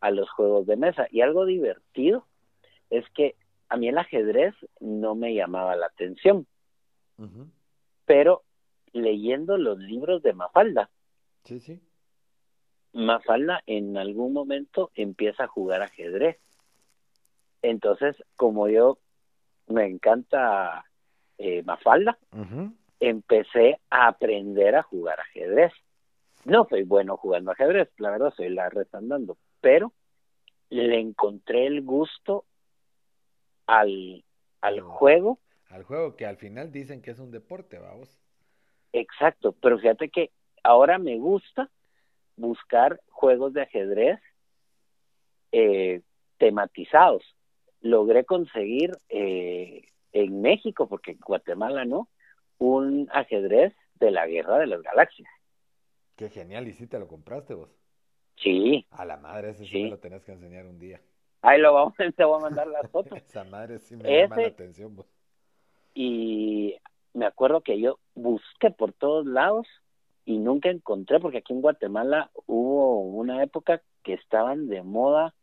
a 0.00 0.10
los 0.10 0.30
juegos 0.30 0.66
de 0.66 0.76
mesa. 0.76 1.06
Y 1.10 1.20
algo 1.20 1.44
divertido 1.44 2.26
es 2.90 3.08
que 3.10 3.36
a 3.68 3.76
mí 3.76 3.88
el 3.88 3.98
ajedrez 3.98 4.54
no 4.80 5.14
me 5.14 5.34
llamaba 5.34 5.76
la 5.76 5.86
atención. 5.86 6.46
Pero 8.04 8.42
leyendo 8.92 9.56
los 9.58 9.78
libros 9.78 10.22
de 10.22 10.32
Mafalda. 10.32 10.90
Sí, 11.44 11.60
sí. 11.60 11.80
Mafalda 12.92 13.62
en 13.66 13.96
algún 13.96 14.32
momento 14.32 14.90
empieza 14.94 15.44
a 15.44 15.48
jugar 15.48 15.82
ajedrez. 15.82 16.38
Entonces, 17.62 18.16
como 18.36 18.68
yo 18.68 18.98
me 19.68 19.86
encanta 19.86 20.84
eh, 21.38 21.62
Mafalda, 21.62 22.18
empecé 23.00 23.80
a 23.90 24.08
aprender 24.08 24.74
a 24.76 24.82
jugar 24.82 25.20
ajedrez. 25.20 25.72
No 26.44 26.66
soy 26.68 26.82
bueno 26.82 27.16
jugando 27.16 27.52
ajedrez, 27.52 27.88
la 27.98 28.10
verdad 28.10 28.32
soy 28.36 28.48
la 28.48 28.68
retandando, 28.68 29.38
pero 29.60 29.92
le 30.70 30.98
encontré 30.98 31.66
el 31.66 31.82
gusto 31.82 32.44
al, 33.66 34.24
al 34.60 34.80
juego. 34.80 35.38
Al 35.68 35.84
juego 35.84 36.16
que 36.16 36.26
al 36.26 36.36
final 36.36 36.72
dicen 36.72 37.00
que 37.00 37.12
es 37.12 37.18
un 37.18 37.30
deporte, 37.30 37.78
vamos. 37.78 38.20
Exacto, 38.92 39.52
pero 39.52 39.78
fíjate 39.78 40.10
que 40.10 40.30
ahora 40.62 40.98
me 40.98 41.16
gusta 41.18 41.70
buscar 42.36 43.00
juegos 43.08 43.52
de 43.52 43.62
ajedrez 43.62 44.20
eh, 45.52 46.02
tematizados. 46.38 47.31
Logré 47.82 48.24
conseguir 48.24 48.92
eh, 49.08 49.82
en 50.12 50.40
México, 50.40 50.88
porque 50.88 51.12
en 51.12 51.18
Guatemala 51.18 51.84
no, 51.84 52.08
un 52.58 53.08
ajedrez 53.12 53.74
de 53.96 54.10
la 54.10 54.26
Guerra 54.26 54.58
de 54.58 54.66
las 54.66 54.82
Galaxias. 54.82 55.28
Qué 56.16 56.28
genial, 56.28 56.68
¿y 56.68 56.72
si 56.72 56.86
te 56.86 56.98
lo 56.98 57.08
compraste 57.08 57.54
vos? 57.54 57.70
Sí. 58.36 58.86
A 58.90 59.04
la 59.04 59.16
madre, 59.16 59.50
ese 59.50 59.66
sí, 59.66 59.84
me 59.84 59.90
lo 59.90 59.98
tenés 59.98 60.24
que 60.24 60.32
enseñar 60.32 60.66
un 60.66 60.78
día. 60.78 61.00
Ahí 61.42 61.60
lo 61.60 61.72
vamos, 61.72 61.94
te 62.16 62.24
voy 62.24 62.38
a 62.38 62.42
mandar 62.42 62.66
las 62.68 62.90
fotos. 62.90 63.18
Esa 63.28 63.44
madre 63.44 63.78
sí 63.78 63.96
me 63.96 64.22
llama 64.22 64.36
la 64.36 64.46
atención 64.48 64.94
vos. 64.94 65.06
Y 65.94 66.76
me 67.14 67.26
acuerdo 67.26 67.60
que 67.60 67.80
yo 67.80 67.98
busqué 68.14 68.70
por 68.70 68.92
todos 68.92 69.26
lados 69.26 69.66
y 70.24 70.38
nunca 70.38 70.70
encontré, 70.70 71.20
porque 71.20 71.38
aquí 71.38 71.52
en 71.52 71.60
Guatemala 71.60 72.30
hubo 72.46 73.00
una 73.00 73.42
época 73.42 73.82
que 74.02 74.14
estaban 74.14 74.68
de 74.68 74.82
moda 74.82 75.34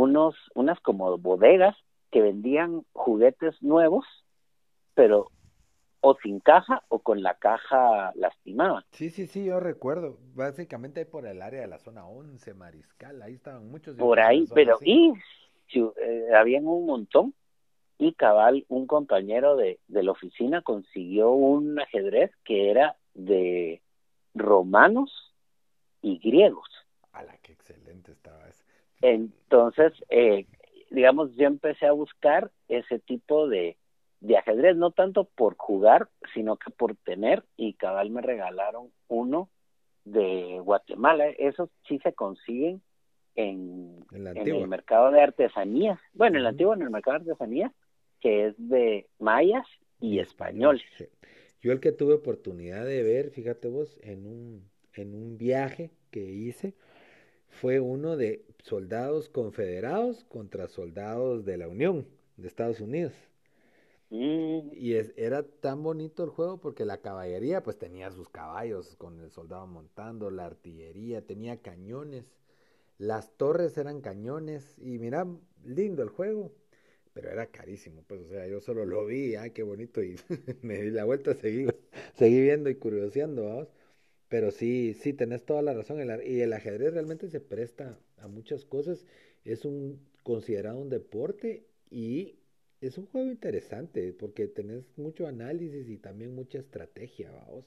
unos, 0.00 0.34
unas 0.54 0.80
como 0.80 1.16
bodegas 1.18 1.76
que 2.10 2.22
vendían 2.22 2.84
juguetes 2.92 3.62
nuevos, 3.62 4.04
pero 4.94 5.30
o 6.00 6.16
sin 6.22 6.40
caja 6.40 6.82
o 6.88 7.00
con 7.00 7.22
la 7.22 7.34
caja 7.34 8.12
lastimada. 8.14 8.84
Sí, 8.92 9.10
sí, 9.10 9.26
sí, 9.26 9.44
yo 9.44 9.60
recuerdo. 9.60 10.18
Básicamente 10.34 11.04
por 11.04 11.26
el 11.26 11.42
área 11.42 11.60
de 11.60 11.66
la 11.66 11.78
zona 11.78 12.06
11, 12.06 12.54
Mariscal, 12.54 13.20
ahí 13.22 13.34
estaban 13.34 13.70
muchos. 13.70 13.96
Por 13.96 14.18
ahí, 14.20 14.46
pero 14.54 14.78
y 14.80 15.12
eh, 15.74 16.34
habían 16.34 16.66
un 16.66 16.86
montón 16.86 17.34
y 17.98 18.14
cabal 18.14 18.64
un 18.68 18.86
compañero 18.86 19.56
de, 19.56 19.78
de 19.88 20.02
la 20.02 20.12
oficina 20.12 20.62
consiguió 20.62 21.30
un 21.30 21.78
ajedrez 21.78 22.32
que 22.44 22.70
era 22.70 22.96
de 23.14 23.82
romanos 24.34 25.34
y 26.02 26.18
griegos. 26.18 26.68
¡Hala, 27.12 27.36
qué 27.42 27.52
excelente 27.52 28.12
estaba 28.12 28.48
ese! 28.48 28.59
Entonces, 29.00 29.92
eh, 30.08 30.46
digamos, 30.90 31.34
yo 31.36 31.46
empecé 31.46 31.86
a 31.86 31.92
buscar 31.92 32.50
ese 32.68 32.98
tipo 32.98 33.48
de, 33.48 33.76
de 34.20 34.36
ajedrez, 34.36 34.76
no 34.76 34.90
tanto 34.90 35.24
por 35.24 35.56
jugar, 35.56 36.08
sino 36.34 36.56
que 36.56 36.70
por 36.70 36.96
tener, 36.96 37.44
y 37.56 37.74
cabal 37.74 38.10
me 38.10 38.20
regalaron 38.20 38.90
uno 39.08 39.48
de 40.04 40.60
Guatemala. 40.62 41.28
Esos 41.28 41.70
sí 41.88 41.98
se 42.02 42.12
consiguen 42.12 42.82
en, 43.34 44.04
en, 44.12 44.36
el 44.36 44.68
mercado 44.68 45.10
de 45.10 45.20
artesanías. 45.20 45.98
Bueno, 46.12 46.36
en 46.36 46.42
el 46.42 46.46
antiguo, 46.48 46.74
en 46.74 46.82
el 46.82 46.90
mercado 46.90 47.18
de 47.18 47.30
artesanías, 47.30 47.72
que 48.20 48.48
es 48.48 48.54
de 48.58 49.06
mayas 49.18 49.66
y 50.00 50.18
españoles. 50.18 50.84
Yo 51.62 51.72
el 51.72 51.80
que 51.80 51.92
tuve 51.92 52.14
oportunidad 52.14 52.84
de 52.84 53.02
ver, 53.02 53.30
fíjate 53.30 53.68
vos, 53.68 53.98
en 54.02 54.26
un, 54.26 54.70
en 54.94 55.14
un 55.14 55.36
viaje 55.36 55.90
que 56.10 56.20
hice, 56.20 56.74
fue 57.48 57.80
uno 57.80 58.16
de 58.16 58.44
soldados 58.62 59.28
confederados 59.28 60.24
contra 60.24 60.68
soldados 60.68 61.44
de 61.44 61.56
la 61.56 61.68
Unión 61.68 62.06
de 62.36 62.48
Estados 62.48 62.80
Unidos. 62.80 63.12
Mm. 64.10 64.70
Y 64.72 64.94
es, 64.94 65.12
era 65.16 65.44
tan 65.44 65.82
bonito 65.82 66.24
el 66.24 66.30
juego 66.30 66.58
porque 66.60 66.84
la 66.84 66.98
caballería 66.98 67.62
pues 67.62 67.78
tenía 67.78 68.10
sus 68.10 68.28
caballos 68.28 68.96
con 68.96 69.20
el 69.20 69.30
soldado 69.30 69.66
montando, 69.66 70.30
la 70.30 70.46
artillería, 70.46 71.24
tenía 71.24 71.58
cañones, 71.58 72.24
las 72.98 73.30
torres 73.36 73.78
eran 73.78 74.00
cañones 74.00 74.76
y 74.78 74.98
mira, 74.98 75.26
lindo 75.64 76.02
el 76.02 76.08
juego, 76.08 76.52
pero 77.12 77.30
era 77.30 77.46
carísimo, 77.46 78.04
pues 78.06 78.20
o 78.22 78.28
sea, 78.28 78.46
yo 78.46 78.60
solo 78.60 78.84
lo 78.84 79.06
vi, 79.06 79.36
ay, 79.36 79.52
qué 79.52 79.62
bonito 79.62 80.02
y 80.02 80.16
me 80.62 80.82
di 80.82 80.90
la 80.90 81.04
vuelta, 81.04 81.34
seguí, 81.34 81.66
seguí 82.14 82.40
viendo 82.40 82.68
y 82.70 82.74
curioseando, 82.76 83.44
vamos. 83.44 83.68
Pero 84.28 84.52
sí, 84.52 84.94
sí, 84.94 85.12
tenés 85.12 85.44
toda 85.44 85.60
la 85.62 85.74
razón. 85.74 85.98
y 86.24 86.40
el 86.40 86.52
ajedrez 86.52 86.94
realmente 86.94 87.28
se 87.28 87.40
presta 87.40 87.98
a 88.20 88.28
muchas 88.28 88.64
cosas. 88.64 89.04
Es 89.44 89.64
un 89.64 90.00
considerado 90.22 90.78
un 90.78 90.90
deporte 90.90 91.66
y 91.90 92.36
es 92.80 92.98
un 92.98 93.06
juego 93.06 93.30
interesante 93.30 94.12
porque 94.12 94.46
tenés 94.48 94.84
mucho 94.96 95.26
análisis 95.26 95.88
y 95.88 95.98
también 95.98 96.34
mucha 96.34 96.58
estrategia, 96.58 97.30
vamos. 97.30 97.64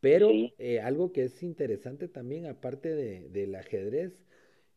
Pero 0.00 0.30
eh, 0.58 0.80
algo 0.80 1.12
que 1.12 1.24
es 1.24 1.42
interesante 1.42 2.08
también, 2.08 2.46
aparte 2.46 2.94
de, 2.94 3.28
del 3.30 3.54
ajedrez, 3.56 4.12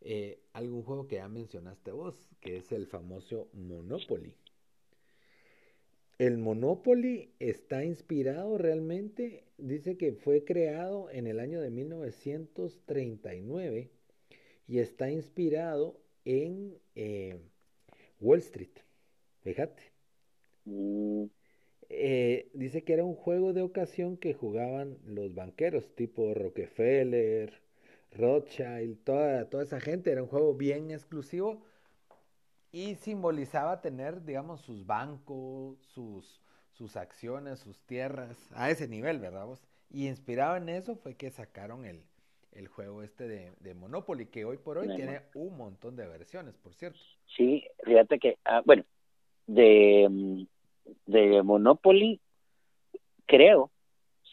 eh, 0.01 0.39
algún 0.53 0.81
juego 0.83 1.07
que 1.07 1.17
ya 1.17 1.27
mencionaste 1.27 1.91
vos, 1.91 2.15
que 2.39 2.57
es 2.57 2.71
el 2.71 2.87
famoso 2.87 3.47
Monopoly. 3.53 4.35
El 6.17 6.39
Monopoly 6.39 7.33
está 7.39 7.85
inspirado 7.85 8.57
realmente, 8.57 9.43
dice 9.57 9.97
que 9.97 10.13
fue 10.13 10.43
creado 10.43 11.09
en 11.11 11.27
el 11.27 11.39
año 11.39 11.61
de 11.61 11.69
1939 11.69 13.91
y 14.71 14.79
está 14.79 15.11
inspirado 15.11 15.99
en 16.23 16.79
eh, 16.95 17.41
Wall 18.21 18.39
Street. 18.39 18.71
Fíjate. 19.41 19.91
Mm. 20.63 21.25
Eh, 21.89 22.49
dice 22.53 22.85
que 22.85 22.93
era 22.93 23.03
un 23.03 23.15
juego 23.15 23.51
de 23.51 23.63
ocasión 23.63 24.15
que 24.15 24.33
jugaban 24.33 24.97
los 25.03 25.35
banqueros 25.35 25.93
tipo 25.93 26.33
Rockefeller, 26.33 27.61
Rothschild, 28.13 29.03
toda, 29.03 29.49
toda 29.49 29.63
esa 29.63 29.81
gente. 29.81 30.09
Era 30.09 30.23
un 30.23 30.29
juego 30.29 30.53
bien 30.53 30.89
exclusivo 30.91 31.65
y 32.71 32.95
simbolizaba 32.95 33.81
tener, 33.81 34.23
digamos, 34.23 34.61
sus 34.61 34.85
bancos, 34.85 35.79
sus, 35.81 36.41
sus 36.71 36.95
acciones, 36.95 37.59
sus 37.59 37.81
tierras, 37.81 38.37
a 38.53 38.71
ese 38.71 38.87
nivel, 38.87 39.19
¿verdad 39.19 39.47
vos? 39.47 39.61
Y 39.89 40.07
inspirado 40.07 40.55
en 40.55 40.69
eso 40.69 40.95
fue 40.95 41.15
que 41.15 41.29
sacaron 41.29 41.83
el, 41.83 42.05
el 42.53 42.67
juego 42.67 43.03
este 43.03 43.27
de, 43.27 43.53
de, 43.59 43.73
Monopoly, 43.73 44.27
que 44.27 44.45
hoy 44.45 44.57
por 44.57 44.77
hoy 44.77 44.87
tiene 44.95 45.21
un 45.35 45.57
montón 45.57 45.95
de 45.95 46.07
versiones, 46.07 46.55
por 46.57 46.73
cierto. 46.73 46.99
Sí, 47.35 47.65
fíjate 47.83 48.19
que, 48.19 48.37
ah, 48.45 48.61
bueno, 48.65 48.83
de, 49.47 50.45
de 51.05 51.43
Monopoly, 51.43 52.19
creo, 53.25 53.71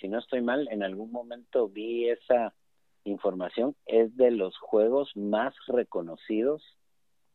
si 0.01 0.09
no 0.09 0.19
estoy 0.19 0.43
mal, 0.43 0.69
en 0.71 0.83
algún 0.83 1.13
momento 1.13 1.69
vi 1.69 2.09
esa 2.09 2.55
información, 3.05 3.77
es 3.87 4.17
de 4.17 4.31
los 4.31 4.57
juegos 4.59 5.17
más 5.17 5.55
reconocidos 5.67 6.63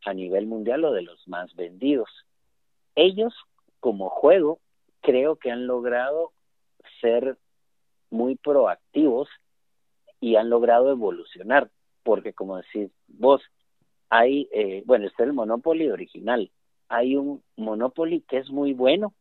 a 0.06 0.14
nivel 0.14 0.48
mundial 0.48 0.84
o 0.86 0.92
de 0.92 1.02
los 1.02 1.28
más 1.28 1.54
vendidos. 1.56 2.10
Ellos, 2.96 3.34
como 3.80 4.10
juego, 4.10 4.60
creo 5.02 5.38
que 5.38 5.52
han 5.52 5.68
logrado 5.68 6.32
ser 7.02 7.38
muy 8.10 8.36
proactivos 8.36 9.30
y 10.24 10.38
han 10.38 10.50
logrado 10.50 10.90
evolucionar, 10.90 11.70
porque 12.02 12.32
como 12.32 12.56
decís 12.56 12.90
vos, 13.08 13.42
hay, 14.10 14.48
eh, 14.54 14.82
bueno, 14.86 15.06
está 15.06 15.26
el 15.26 15.34
Monopoly 15.34 15.90
original, 15.90 16.50
hay 16.88 17.18
un 17.18 17.44
Monopoly 17.58 18.22
que 18.22 18.38
es 18.38 18.50
muy 18.50 18.72
bueno, 18.72 19.14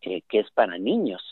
eh, 0.00 0.22
que 0.22 0.40
es 0.40 0.50
para 0.50 0.78
niños, 0.78 1.22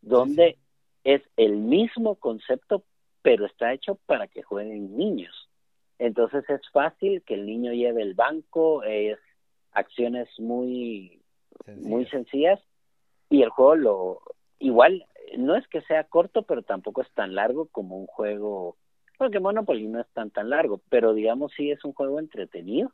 donde 0.00 0.56
es 1.04 1.20
el 1.36 1.58
mismo 1.58 2.14
concepto, 2.14 2.82
pero 3.20 3.44
está 3.44 3.74
hecho 3.74 3.96
para 4.06 4.26
que 4.26 4.42
jueguen 4.42 4.96
niños. 4.96 5.50
Entonces 5.98 6.48
es 6.48 6.62
fácil 6.72 7.20
que 7.26 7.34
el 7.34 7.44
niño 7.44 7.74
lleve 7.74 8.00
el 8.00 8.14
banco, 8.14 8.82
es 8.84 9.18
acciones 9.72 10.30
muy 10.38 11.20
muy 11.76 12.06
sencillas 12.06 12.58
y 13.28 13.42
el 13.42 13.50
juego 13.50 13.76
lo 13.76 14.22
igual 14.58 15.04
no 15.38 15.56
es 15.56 15.66
que 15.68 15.82
sea 15.82 16.04
corto, 16.04 16.42
pero 16.42 16.62
tampoco 16.62 17.02
es 17.02 17.10
tan 17.12 17.34
largo 17.34 17.68
como 17.68 17.96
un 17.96 18.06
juego 18.06 18.76
porque 19.20 19.38
Monopoly 19.38 19.86
no 19.86 20.00
es 20.00 20.08
tan 20.14 20.30
tan 20.30 20.48
largo, 20.48 20.80
pero 20.88 21.12
digamos 21.12 21.52
sí 21.54 21.70
es 21.70 21.84
un 21.84 21.92
juego 21.92 22.18
entretenido. 22.18 22.90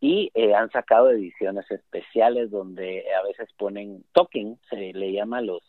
Y 0.00 0.30
eh, 0.34 0.54
han 0.54 0.70
sacado 0.70 1.10
ediciones 1.10 1.68
especiales 1.72 2.52
donde 2.52 3.04
a 3.12 3.24
veces 3.24 3.48
ponen 3.58 4.04
token, 4.12 4.60
se 4.70 4.92
le 4.92 5.10
llama 5.12 5.38
a 5.38 5.42
los 5.42 5.62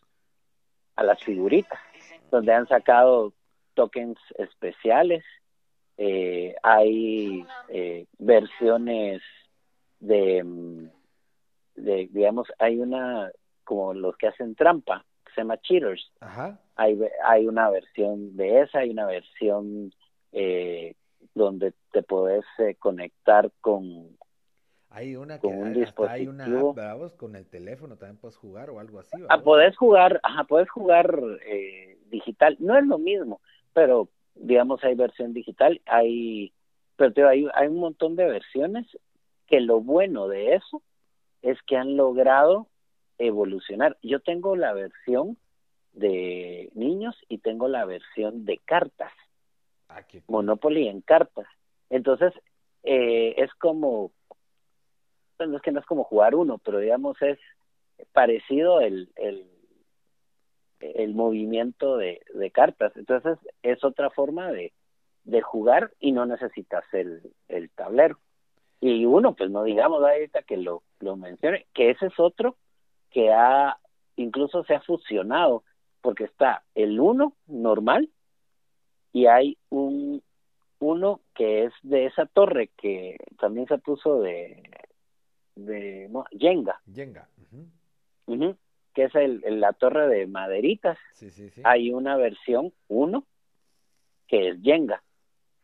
a 0.96 1.04
las 1.04 1.24
figuritas, 1.24 1.80
donde 2.30 2.54
han 2.54 2.68
sacado 2.68 3.34
tokens 3.74 4.20
especiales. 4.38 5.24
Eh, 5.98 6.54
hay 6.62 7.44
eh, 7.70 8.06
versiones 8.20 9.24
de, 10.00 10.44
mm, 10.44 10.90
de, 11.78 12.10
digamos, 12.12 12.48
hay 12.60 12.78
una, 12.78 13.32
como 13.64 13.96
los 13.96 14.16
que 14.18 14.28
hacen 14.28 14.54
trampa, 14.54 15.04
se 15.40 15.44
llama 15.44 15.58
Cheaters. 15.62 16.12
Hay, 16.76 17.00
hay 17.24 17.48
una 17.48 17.70
versión 17.70 18.36
de 18.36 18.62
esa, 18.62 18.80
hay 18.80 18.90
una 18.90 19.06
versión 19.06 19.94
eh, 20.32 20.96
donde 21.34 21.74
te 21.92 22.04
puedes 22.04 22.46
eh, 22.58 22.76
conectar 22.76 23.52
con 23.62 24.18
hay 24.92 25.16
una 25.16 25.40
que 25.40 25.46
un 25.46 25.86
hay 26.08 26.28
una 26.28 26.46
app, 26.46 27.16
con 27.16 27.36
el 27.36 27.46
teléfono 27.46 27.96
también 27.96 28.18
puedes 28.18 28.36
jugar 28.38 28.72
o 28.72 28.80
algo 28.80 29.00
así. 29.00 29.16
Ah, 29.30 29.40
puedes 29.40 29.78
jugar, 29.78 30.20
ajá, 30.24 30.46
puedes 30.46 30.70
jugar 30.70 31.16
eh, 31.46 32.00
digital. 32.10 32.58
No 32.60 32.76
es 32.76 32.86
lo 32.88 32.98
mismo, 32.98 33.40
pero 33.74 34.10
digamos, 34.34 34.84
hay 34.84 34.96
versión 34.96 35.34
digital, 35.34 35.80
hay, 35.86 36.54
pero 36.96 37.30
hay, 37.30 37.48
hay 37.54 37.68
un 37.68 37.78
montón 37.78 38.16
de 38.16 38.26
versiones 38.26 38.88
que 39.46 39.62
lo 39.62 39.80
bueno 39.80 40.28
de 40.28 40.56
eso 40.56 40.82
es 41.44 41.62
que 41.68 41.78
han 41.78 41.96
logrado 41.96 42.68
evolucionar. 43.20 43.98
Yo 44.02 44.22
tengo 44.22 44.56
la 44.56 44.74
versión 44.74 45.38
de 45.94 46.72
niños 46.74 47.16
y 47.28 47.40
tengo 47.40 47.68
la 47.68 47.86
versión 47.86 48.46
de 48.46 48.58
cartas. 48.58 49.12
Ah, 49.90 50.04
Monopoly 50.28 50.88
en 50.88 51.02
cartas. 51.02 51.48
Entonces, 51.90 52.34
eh, 52.84 53.36
es 53.38 53.54
como, 53.56 54.12
bueno, 55.38 55.58
es 55.58 55.62
que 55.62 55.72
no 55.72 55.80
es 55.80 55.86
como 55.86 56.04
jugar 56.04 56.36
uno, 56.36 56.58
pero 56.60 56.80
digamos 56.80 57.22
es 57.22 57.40
parecido 58.14 58.82
el, 58.82 59.10
el, 59.16 59.46
el 60.80 61.14
movimiento 61.14 61.98
de, 61.98 62.22
de 62.34 62.52
cartas. 62.52 62.94
Entonces 62.96 63.38
es 63.64 63.84
otra 63.84 64.10
forma 64.10 64.52
de, 64.52 64.72
de 65.24 65.42
jugar 65.42 65.92
y 66.00 66.12
no 66.12 66.26
necesitas 66.26 66.86
el, 66.94 67.34
el 67.48 67.70
tablero. 67.72 68.20
Y 68.80 69.06
uno, 69.06 69.36
pues 69.36 69.50
no 69.50 69.64
digamos 69.64 70.02
ahorita 70.02 70.44
que 70.44 70.56
lo, 70.56 70.84
lo 71.00 71.18
mencione, 71.18 71.66
que 71.74 71.90
ese 71.90 72.06
es 72.06 72.18
otro 72.18 72.56
que 73.12 73.32
ha, 73.32 73.78
incluso 74.16 74.64
se 74.64 74.76
ha 74.76 74.82
fusionado, 74.82 75.64
porque 76.02 76.26
está 76.26 76.64
el 76.76 77.00
uno 77.00 77.34
normal 77.48 78.10
y 79.12 79.26
hay 79.26 79.58
un 79.70 80.22
uno 80.82 81.20
que 81.36 81.66
es 81.66 81.74
de 81.82 82.06
esa 82.06 82.26
torre 82.26 82.70
que 82.78 83.18
también 83.38 83.68
se 83.68 83.78
puso 83.80 84.22
de 84.22 84.64
de 85.56 86.08
no, 86.10 86.24
Jenga. 86.32 86.80
Jenga 86.94 87.28
que 88.94 89.06
es 89.06 89.16
el, 89.16 89.62
la 89.62 89.74
torre 89.74 90.08
de 90.08 90.28
maderitas. 90.28 90.98
Hay 91.64 91.92
una 91.92 92.18
versión 92.18 92.74
1 92.88 93.26
que 94.28 94.50
es 94.50 94.62
Jenga, 94.62 95.02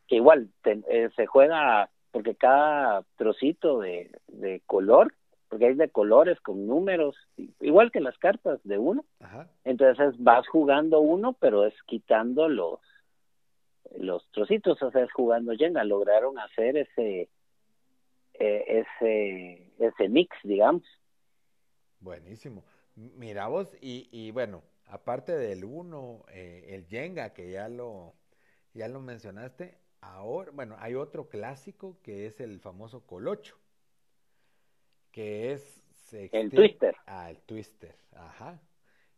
que 0.08 0.16
igual 0.16 0.50
eh, 0.64 1.10
se 1.16 1.26
juega 1.28 1.90
porque 2.12 2.36
cada 2.36 3.04
trocito 3.18 3.80
de, 3.80 4.10
de 4.28 4.62
color, 4.66 5.14
porque 5.50 5.68
hay 5.68 5.76
de 5.76 5.90
colores 5.90 6.40
con 6.42 6.66
números, 6.68 7.16
igual 7.60 7.92
que 7.92 8.00
las 8.00 8.18
cartas 8.18 8.60
de 8.64 8.78
uno. 8.78 9.06
Entonces 9.64 10.16
vas 10.18 10.48
jugando 10.48 11.00
uno, 11.00 11.34
pero 11.34 11.66
es 11.66 11.74
quitando 11.86 12.50
los 12.50 12.80
los 13.98 14.28
trocitos, 14.32 14.82
o 14.82 14.92
sea, 14.92 15.04
es 15.04 15.12
jugando 15.14 15.54
Jenga. 15.54 15.84
Lograron 15.84 16.38
hacer 16.40 16.78
ese 16.78 17.30
eh, 18.34 18.86
ese 19.00 19.72
ese 19.80 20.10
mix, 20.10 20.36
digamos. 20.44 20.84
Buenísimo. 22.00 22.64
Mira 22.96 23.48
vos, 23.48 23.76
y, 23.82 24.08
y 24.12 24.32
bueno, 24.32 24.64
aparte 24.88 25.36
del 25.36 25.66
uno, 25.66 26.24
eh, 26.30 26.66
el 26.70 26.86
Jenga, 26.86 27.34
que 27.34 27.52
ya 27.52 27.68
lo, 27.68 28.14
ya 28.74 28.88
lo 28.88 29.02
mencionaste, 29.02 29.78
ahora, 30.02 30.52
bueno, 30.54 30.76
hay 30.80 30.96
otro 30.96 31.28
clásico 31.28 31.98
que 32.04 32.26
es 32.26 32.40
el 32.40 32.60
famoso 32.60 33.06
Colocho, 33.06 33.58
que 35.16 35.54
es... 35.54 35.82
el 36.12 36.52
Twister. 36.52 36.94
Ah, 37.06 37.30
el 37.30 37.38
Twister, 37.38 37.96
ajá. 38.12 38.60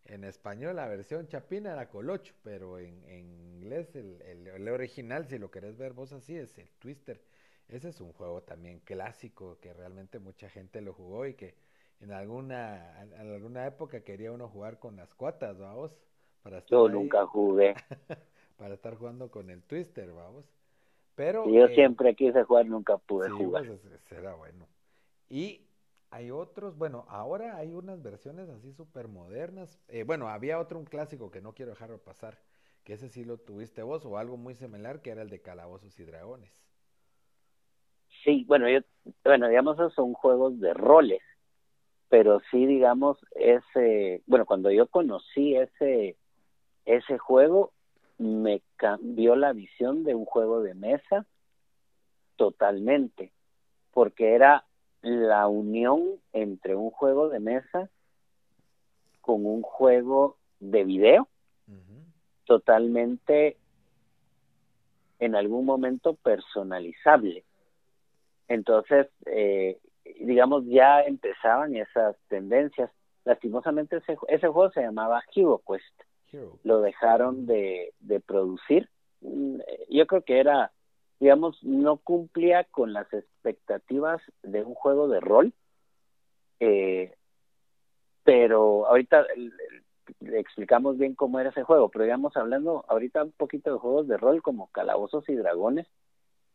En 0.06 0.24
español 0.26 0.76
la 0.76 0.88
versión 0.88 1.28
chapina 1.28 1.74
era 1.74 1.90
Colocho, 1.90 2.36
pero 2.44 2.78
en, 2.78 3.04
en 3.06 3.42
inglés 3.56 3.96
el, 3.96 4.22
el, 4.22 4.48
el, 4.48 4.70
original, 4.70 5.26
si 5.26 5.40
lo 5.40 5.50
querés 5.50 5.76
ver 5.76 5.94
vos 5.94 6.14
así, 6.14 6.38
es 6.38 6.56
el 6.60 6.70
Twister. 6.78 7.20
Ese 7.68 7.90
es 7.90 8.00
un 8.00 8.14
juego 8.14 8.44
también 8.44 8.80
clásico 8.82 9.58
que 9.60 9.74
realmente 9.74 10.20
mucha 10.20 10.50
gente 10.50 10.82
lo 10.82 10.94
jugó 10.94 11.26
y 11.26 11.34
que 11.34 11.56
en 12.00 12.12
alguna, 12.12 13.02
en 13.02 13.32
alguna 13.32 13.66
época 13.66 14.02
quería 14.02 14.32
uno 14.32 14.48
jugar 14.48 14.78
con 14.78 14.98
las 14.98 15.16
cuatas, 15.16 15.58
vamos. 15.58 15.92
Para 16.44 16.64
Yo 16.68 16.88
nunca 16.88 17.26
jugué. 17.26 17.74
para 18.56 18.76
estar 18.76 18.94
jugando 18.96 19.32
con 19.32 19.50
el 19.50 19.64
Twister, 19.64 20.12
vamos. 20.12 20.46
Pero. 21.16 21.50
yo 21.50 21.66
eh, 21.66 21.74
siempre 21.74 22.14
quise 22.14 22.44
jugar, 22.44 22.68
nunca 22.68 22.98
pude 22.98 23.32
jugar. 23.32 23.66
Pues, 23.66 23.82
será 24.08 24.36
bueno. 24.36 24.68
Y 25.28 25.67
hay 26.10 26.32
otros, 26.32 26.78
bueno, 26.78 27.06
ahora 27.10 27.58
hay 27.58 27.74
unas 27.74 28.02
versiones 28.02 28.50
así 28.50 28.72
súper 28.72 29.08
modernas. 29.08 29.80
Eh, 29.88 30.04
bueno, 30.04 30.30
había 30.30 30.60
otro, 30.60 30.80
un 30.80 30.86
clásico 30.86 31.32
que 31.32 31.42
no 31.42 31.54
quiero 31.54 31.72
dejarlo 31.72 32.00
pasar, 32.00 32.40
que 32.84 32.94
ese 32.94 33.10
sí 33.10 33.26
lo 33.26 33.38
tuviste 33.38 33.84
vos, 33.84 34.06
o 34.06 34.18
algo 34.18 34.38
muy 34.38 34.56
similar, 34.56 35.02
que 35.02 35.12
era 35.12 35.22
el 35.22 35.30
de 35.30 35.42
Calabozos 35.42 36.00
y 36.00 36.06
Dragones. 36.06 36.64
Sí, 38.24 38.46
bueno, 38.48 38.70
yo, 38.70 38.80
bueno, 39.24 39.48
digamos, 39.48 39.76
esos 39.76 39.94
son 39.94 40.14
juegos 40.14 40.60
de 40.60 40.74
roles, 40.74 41.22
pero 42.10 42.42
sí, 42.52 42.66
digamos, 42.66 43.18
ese, 43.36 44.22
bueno, 44.28 44.46
cuando 44.46 44.72
yo 44.72 44.88
conocí 44.88 45.56
ese, 45.56 46.18
ese 46.86 47.18
juego, 47.18 47.74
me 48.18 48.62
cambió 48.78 49.36
la 49.36 49.54
visión 49.54 50.04
de 50.04 50.16
un 50.16 50.26
juego 50.26 50.62
de 50.62 50.74
mesa 50.74 51.26
totalmente, 52.38 53.34
porque 53.92 54.34
era 54.34 54.67
la 55.08 55.48
unión 55.48 56.20
entre 56.34 56.76
un 56.76 56.92
juego 56.92 57.30
de 57.30 57.40
mesa 57.40 57.90
con 59.22 59.46
un 59.46 59.62
juego 59.62 60.38
de 60.60 60.84
video 60.84 61.28
totalmente 62.46 63.58
en 65.20 65.36
algún 65.36 65.66
momento 65.66 66.16
personalizable. 66.16 67.44
Entonces, 68.48 69.08
eh, 69.26 69.80
digamos, 70.22 70.66
ya 70.66 71.02
empezaban 71.02 71.76
esas 71.76 72.16
tendencias. 72.30 72.90
Lastimosamente 73.26 73.98
ese, 73.98 74.18
ese 74.30 74.48
juego 74.48 74.72
se 74.72 74.82
llamaba 74.82 75.22
Hero 75.36 75.62
Quest. 75.68 76.44
Lo 76.64 76.82
dejaron 76.82 77.46
de, 77.46 77.94
de 78.00 78.20
producir. 78.20 78.90
Mm, 79.22 79.60
yo 79.90 80.08
creo 80.08 80.24
que 80.24 80.40
era 80.40 80.72
digamos, 81.20 81.62
no 81.64 81.98
cumplía 81.98 82.64
con 82.66 82.94
las 82.94 83.12
expectativas 83.12 83.37
de 84.44 84.64
un 84.64 84.74
juego 84.74 85.08
de 85.08 85.20
rol. 85.20 85.54
Eh, 86.60 87.14
pero 88.24 88.88
ahorita 88.88 89.26
le 90.20 90.40
explicamos 90.40 90.98
bien 90.98 91.16
cómo 91.16 91.40
era 91.40 91.50
ese 91.50 91.64
juego, 91.64 91.90
pero 91.90 92.04
digamos, 92.04 92.36
hablando 92.36 92.84
ahorita 92.88 93.24
un 93.24 93.32
poquito 93.32 93.72
de 93.72 93.80
juegos 93.80 94.08
de 94.08 94.18
rol 94.18 94.42
como 94.42 94.68
Calabozos 94.68 95.28
y 95.30 95.36
Dragones, 95.36 95.88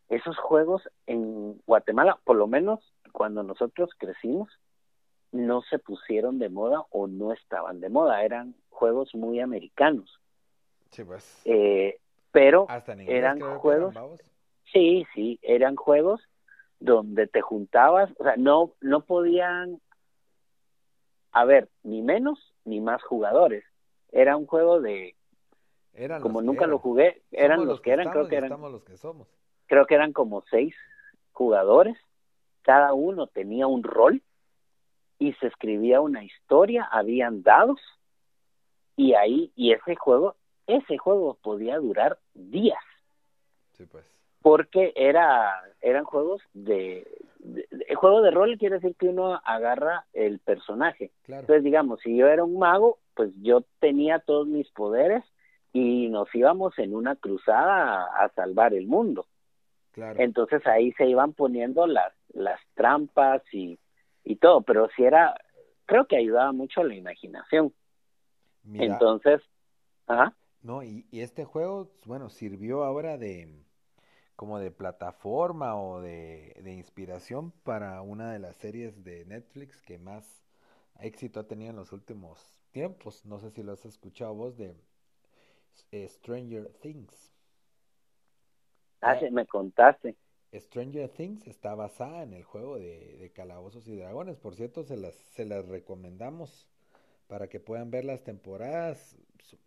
esos 0.09 0.37
juegos 0.39 0.83
en 1.07 1.59
Guatemala, 1.67 2.19
por 2.25 2.37
lo 2.37 2.47
menos 2.47 2.81
cuando 3.13 3.43
nosotros 3.43 3.91
crecimos, 3.97 4.51
no 5.31 5.63
se 5.63 5.79
pusieron 5.79 6.39
de 6.39 6.51
moda 6.51 6.85
o 6.91 7.07
no 7.07 7.33
estaban 7.33 7.81
de 7.81 7.89
moda, 7.89 8.23
eran 8.23 8.55
juegos 8.69 9.15
muy 9.15 9.41
americanos. 9.41 10.21
Sí, 10.91 11.05
pues. 11.05 11.41
Eh, 11.47 11.99
pero 12.33 12.67
eran 13.07 13.41
juegos. 13.59 13.95
Sí, 14.73 15.07
sí, 15.15 15.39
eran 15.43 15.77
juegos 15.77 16.21
donde 16.83 17.27
te 17.27 17.41
juntabas, 17.41 18.11
o 18.19 18.25
sea, 18.25 18.37
no, 18.37 18.73
no 18.81 19.05
podían 19.05 19.81
haber 21.31 21.69
ni 21.83 22.03
menos 22.03 22.39
ni 22.65 22.81
más 22.81 23.03
jugadores. 23.03 23.65
Era 24.11 24.37
un 24.37 24.47
juego 24.47 24.81
de, 24.81 25.15
como 26.21 26.43
nunca 26.43 26.67
lo 26.67 26.79
jugué, 26.79 27.23
eran 27.31 27.67
los, 27.67 27.81
que, 27.81 27.93
eran, 27.93 28.11
creo 28.11 28.29
que 28.29 28.37
eran, 28.37 28.61
los 28.61 28.83
que 28.83 28.97
somos. 28.97 29.29
Creo 29.67 29.87
que 29.87 29.95
eran 29.95 30.13
como 30.13 30.43
seis 30.51 30.75
jugadores, 31.33 31.97
cada 32.63 32.93
uno 32.95 33.27
tenía 33.29 33.67
un 33.67 33.83
rol 33.83 34.23
y 35.19 35.33
se 35.35 35.47
escribía 35.47 36.01
una 36.01 36.25
historia, 36.25 36.89
habían 36.91 37.43
dados 37.43 37.81
y 38.97 39.15
ahí, 39.15 39.53
y 39.55 39.73
ese 39.73 39.95
juego, 39.97 40.37
ese 40.67 40.99
juego 40.99 41.39
podía 41.43 41.79
durar 41.79 42.19
días. 42.35 42.83
Sí, 43.73 43.87
pues 43.87 44.05
porque 44.43 44.93
era 44.97 45.53
eran 45.81 46.05
juegos 46.05 46.43
de, 46.53 47.07
juego 47.97 48.23
de 48.23 48.31
rol 48.31 48.57
quiere 48.59 48.77
decir 48.77 48.95
que 48.97 49.09
uno 49.09 49.41
agarra 49.45 50.07
el 50.13 50.39
personaje. 50.39 51.11
Entonces, 51.27 51.65
digamos, 51.65 52.01
si 52.01 52.17
yo 52.17 52.29
era 52.29 52.45
un 52.45 52.59
mago, 52.59 52.99
pues 53.15 53.31
yo 53.41 53.65
tenía 53.81 54.21
todos 54.21 54.47
mis 54.47 54.71
poderes 54.71 55.25
y 55.73 56.09
nos 56.09 56.33
íbamos 56.35 56.79
en 56.79 56.95
una 56.95 57.17
cruzada 57.17 58.05
a, 58.05 58.29
salvar 58.35 58.75
el 58.75 58.87
mundo. 58.87 59.27
Entonces 60.17 60.67
ahí 60.67 60.93
se 60.93 61.07
iban 61.07 61.33
poniendo 61.35 61.87
las 61.87 62.13
las 62.33 62.61
trampas 62.75 63.43
y 63.53 63.79
y 64.25 64.37
todo, 64.37 64.63
pero 64.63 64.89
si 64.97 65.05
era 65.05 65.35
creo 65.87 66.07
que 66.07 66.17
ayudaba 66.17 66.53
mucho 66.53 66.83
la 66.85 66.95
imaginación. 66.95 67.73
Entonces, 68.75 69.43
ajá. 70.07 70.35
No, 70.63 70.85
y, 70.85 71.05
y 71.11 71.21
este 71.21 71.45
juego, 71.45 71.91
bueno, 72.07 72.31
sirvió 72.31 72.85
ahora 72.85 73.19
de 73.19 73.49
como 74.43 74.59
de 74.59 74.73
plataforma 74.73 75.81
o 75.81 76.01
de, 76.01 76.61
inspiración 76.67 77.53
para 77.63 78.03
una 78.03 78.33
de 78.33 78.41
las 78.41 78.57
series 78.57 79.05
de 79.05 79.25
Netflix 79.25 79.81
que 79.83 80.01
más 80.01 80.43
éxito 80.99 81.39
ha 81.39 81.47
tenido 81.47 81.71
en 81.71 81.77
los 81.77 81.93
últimos 81.93 82.53
tiempos. 82.73 83.25
No 83.25 83.39
sé 83.39 83.53
si 83.53 83.63
lo 83.63 83.71
has 83.71 83.85
escuchado 83.85 84.35
vos 84.35 84.57
de 84.57 84.75
eh, 85.93 86.09
Stranger 86.09 86.73
Things. 86.81 87.33
Ah, 89.01 89.17
sí, 89.17 89.31
me 89.31 89.47
contaste. 89.47 90.17
Stranger 90.53 91.09
Things 91.09 91.47
está 91.47 91.77
basada 91.77 92.25
en 92.25 92.33
el 92.33 92.43
juego 92.43 92.81
de, 92.81 93.19
de, 93.19 93.31
Calabozos 93.31 93.87
y 93.87 93.95
Dragones. 93.95 94.39
Por 94.39 94.57
cierto, 94.57 94.83
se 94.83 94.97
las, 94.97 95.15
se 95.15 95.45
las 95.45 95.69
recomendamos 95.69 96.69
para 97.29 97.49
que 97.49 97.61
puedan 97.61 97.93
ver 97.93 98.05
las 98.05 98.25
temporadas. 98.25 99.17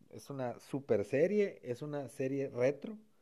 Es 0.09 0.29
una 0.29 0.59
super 0.59 1.05
serie, 1.05 1.61
es 1.63 1.81
una 1.81 2.09
serie 2.09 2.49
retro 2.49 2.97
eh, 2.97 3.14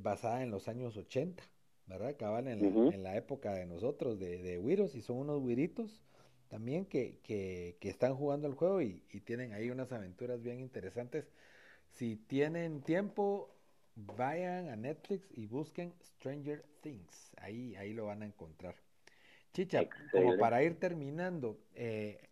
basada 0.00 0.42
en 0.42 0.50
los 0.50 0.68
años 0.68 0.96
80, 0.96 1.42
¿verdad? 1.86 2.16
Cabal 2.16 2.48
en 2.48 2.60
la, 2.62 2.94
en 2.94 3.02
la 3.02 3.16
época 3.16 3.54
de 3.54 3.66
nosotros, 3.66 4.18
de, 4.18 4.42
de 4.42 4.58
Wiros, 4.58 4.94
y 4.94 5.02
son 5.02 5.18
unos 5.18 5.42
Wiritos 5.42 6.02
también 6.48 6.84
que, 6.84 7.18
que, 7.22 7.78
que 7.80 7.88
están 7.88 8.14
jugando 8.14 8.46
el 8.46 8.54
juego 8.54 8.82
y, 8.82 9.02
y, 9.10 9.20
tienen 9.20 9.54
ahí 9.54 9.70
unas 9.70 9.90
aventuras 9.90 10.42
bien 10.42 10.60
interesantes. 10.60 11.32
Si 11.88 12.16
tienen 12.16 12.82
tiempo, 12.82 13.54
vayan 13.94 14.68
a 14.68 14.76
Netflix 14.76 15.26
y 15.34 15.46
busquen 15.46 15.94
Stranger 16.02 16.64
Things, 16.82 17.32
ahí, 17.38 17.74
ahí 17.76 17.92
lo 17.92 18.06
van 18.06 18.22
a 18.22 18.26
encontrar. 18.26 18.74
Chicha, 19.52 19.88
como 20.10 20.36
para 20.38 20.62
ir 20.62 20.78
terminando, 20.78 21.58
eh, 21.74 22.28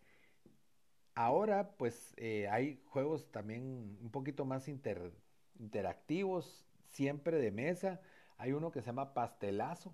ahora 1.13 1.71
pues 1.77 2.13
eh, 2.17 2.47
hay 2.49 2.81
juegos 2.85 3.31
también 3.31 3.97
un 4.01 4.09
poquito 4.11 4.43
más 4.43 4.67
inter, 4.67 5.11
interactivos, 5.59 6.65
siempre 6.91 7.37
de 7.37 7.51
mesa. 7.51 7.99
Hay 8.37 8.53
uno 8.53 8.71
que 8.71 8.81
se 8.81 8.87
llama 8.87 9.13
pastelazo, 9.13 9.93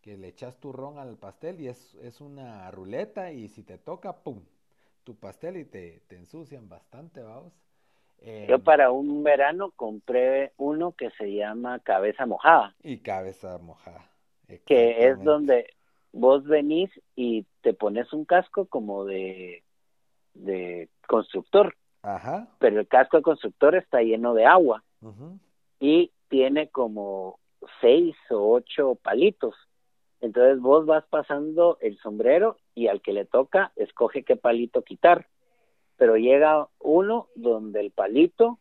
que 0.00 0.16
le 0.16 0.28
echas 0.28 0.58
tu 0.58 0.72
ron 0.72 0.98
al 0.98 1.16
pastel 1.16 1.60
y 1.60 1.68
es, 1.68 1.94
es 1.96 2.20
una 2.20 2.70
ruleta 2.70 3.32
y 3.32 3.48
si 3.48 3.62
te 3.62 3.78
toca, 3.78 4.22
¡pum! 4.22 4.42
Tu 5.04 5.14
pastel 5.14 5.56
y 5.56 5.64
te, 5.64 6.00
te 6.08 6.16
ensucian 6.16 6.68
bastante, 6.68 7.22
vamos. 7.22 7.52
Yo 8.20 8.56
em, 8.56 8.60
para 8.62 8.90
un 8.90 9.22
verano 9.22 9.72
compré 9.76 10.52
uno 10.56 10.92
que 10.92 11.10
se 11.10 11.32
llama 11.32 11.78
cabeza 11.80 12.26
mojada. 12.26 12.74
Y 12.82 12.98
cabeza 12.98 13.58
mojada. 13.58 14.10
Que 14.64 15.08
es 15.08 15.22
donde 15.22 15.74
vos 16.12 16.44
venís 16.44 16.90
y 17.14 17.46
te 17.60 17.74
pones 17.74 18.12
un 18.12 18.24
casco 18.24 18.66
como 18.66 19.04
de, 19.04 19.64
de 20.34 20.88
constructor. 21.06 21.76
Ajá. 22.02 22.48
Pero 22.58 22.80
el 22.80 22.88
casco 22.88 23.16
de 23.16 23.22
constructor 23.22 23.74
está 23.74 24.02
lleno 24.02 24.34
de 24.34 24.44
agua. 24.46 24.82
Y 25.78 26.10
tiene 26.28 26.68
como 26.68 27.38
seis 27.80 28.16
o 28.30 28.52
ocho 28.52 28.96
palitos. 28.96 29.54
Entonces 30.20 30.60
vos 30.60 30.86
vas 30.86 31.04
pasando 31.08 31.78
el 31.80 31.98
sombrero 31.98 32.58
y 32.74 32.88
al 32.88 33.02
que 33.02 33.12
le 33.12 33.24
toca 33.24 33.72
escoge 33.76 34.24
qué 34.24 34.36
palito 34.36 34.82
quitar. 34.82 35.28
Pero 35.96 36.16
llega 36.16 36.68
uno 36.78 37.28
donde 37.34 37.80
el 37.80 37.90
palito 37.90 38.58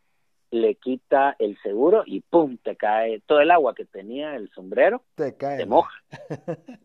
le 0.51 0.75
quita 0.75 1.35
el 1.39 1.57
seguro 1.61 2.03
y 2.05 2.21
pum, 2.21 2.57
te 2.57 2.75
cae 2.75 3.21
todo 3.21 3.41
el 3.41 3.51
agua 3.51 3.75
que 3.75 3.85
tenía 3.85 4.35
el 4.35 4.49
sombrero, 4.51 5.03
te 5.15 5.35
cae, 5.35 5.57
te 5.57 5.65
moja. 5.65 5.93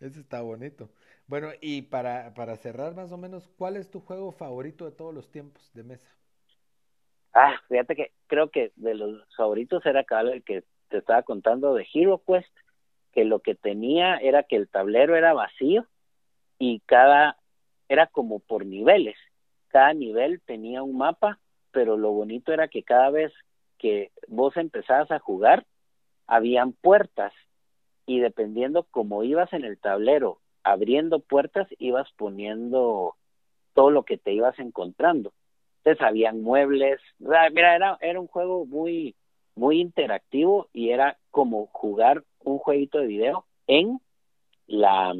Eso 0.00 0.20
está 0.20 0.42
bonito. 0.42 0.90
Bueno, 1.26 1.48
y 1.60 1.82
para, 1.82 2.34
para 2.34 2.56
cerrar 2.56 2.94
más 2.94 3.12
o 3.12 3.16
menos, 3.16 3.48
¿cuál 3.56 3.76
es 3.76 3.90
tu 3.90 4.00
juego 4.00 4.32
favorito 4.32 4.84
de 4.84 4.92
todos 4.92 5.14
los 5.14 5.30
tiempos 5.30 5.70
de 5.74 5.84
mesa? 5.84 6.08
Ah, 7.34 7.60
fíjate 7.68 7.96
que 7.96 8.12
creo 8.26 8.50
que 8.50 8.72
de 8.76 8.94
los 8.94 9.22
favoritos 9.36 9.84
era 9.84 10.04
cada 10.04 10.32
el 10.32 10.44
que 10.44 10.64
te 10.88 10.98
estaba 10.98 11.22
contando 11.22 11.74
de 11.74 11.86
Hero 11.92 12.22
Quest, 12.26 12.54
que 13.12 13.24
lo 13.24 13.40
que 13.40 13.54
tenía 13.54 14.16
era 14.16 14.44
que 14.44 14.56
el 14.56 14.68
tablero 14.68 15.16
era 15.16 15.32
vacío 15.32 15.86
y 16.58 16.80
cada 16.86 17.36
era 17.88 18.06
como 18.06 18.38
por 18.38 18.64
niveles. 18.64 19.16
Cada 19.68 19.92
nivel 19.94 20.40
tenía 20.42 20.82
un 20.82 20.96
mapa, 20.96 21.40
pero 21.72 21.96
lo 21.96 22.12
bonito 22.12 22.52
era 22.52 22.68
que 22.68 22.84
cada 22.84 23.10
vez 23.10 23.32
que 23.78 24.12
vos 24.28 24.56
empezabas 24.56 25.10
a 25.10 25.18
jugar, 25.18 25.66
habían 26.26 26.72
puertas 26.72 27.32
y 28.06 28.20
dependiendo 28.20 28.84
cómo 28.84 29.24
ibas 29.24 29.52
en 29.52 29.64
el 29.64 29.78
tablero 29.78 30.38
abriendo 30.64 31.20
puertas 31.20 31.68
ibas 31.78 32.10
poniendo 32.16 33.16
todo 33.74 33.90
lo 33.90 34.04
que 34.04 34.16
te 34.16 34.32
ibas 34.32 34.58
encontrando. 34.58 35.32
Entonces 35.84 36.02
habían 36.02 36.40
muebles, 36.40 36.98
mira, 37.18 37.76
era, 37.76 37.98
era 38.00 38.18
un 38.18 38.26
juego 38.26 38.64
muy, 38.64 39.14
muy 39.54 39.80
interactivo 39.80 40.68
y 40.72 40.90
era 40.90 41.18
como 41.30 41.66
jugar 41.66 42.24
un 42.38 42.56
jueguito 42.56 43.00
de 43.00 43.06
video 43.06 43.44
en 43.66 44.00
la 44.66 45.12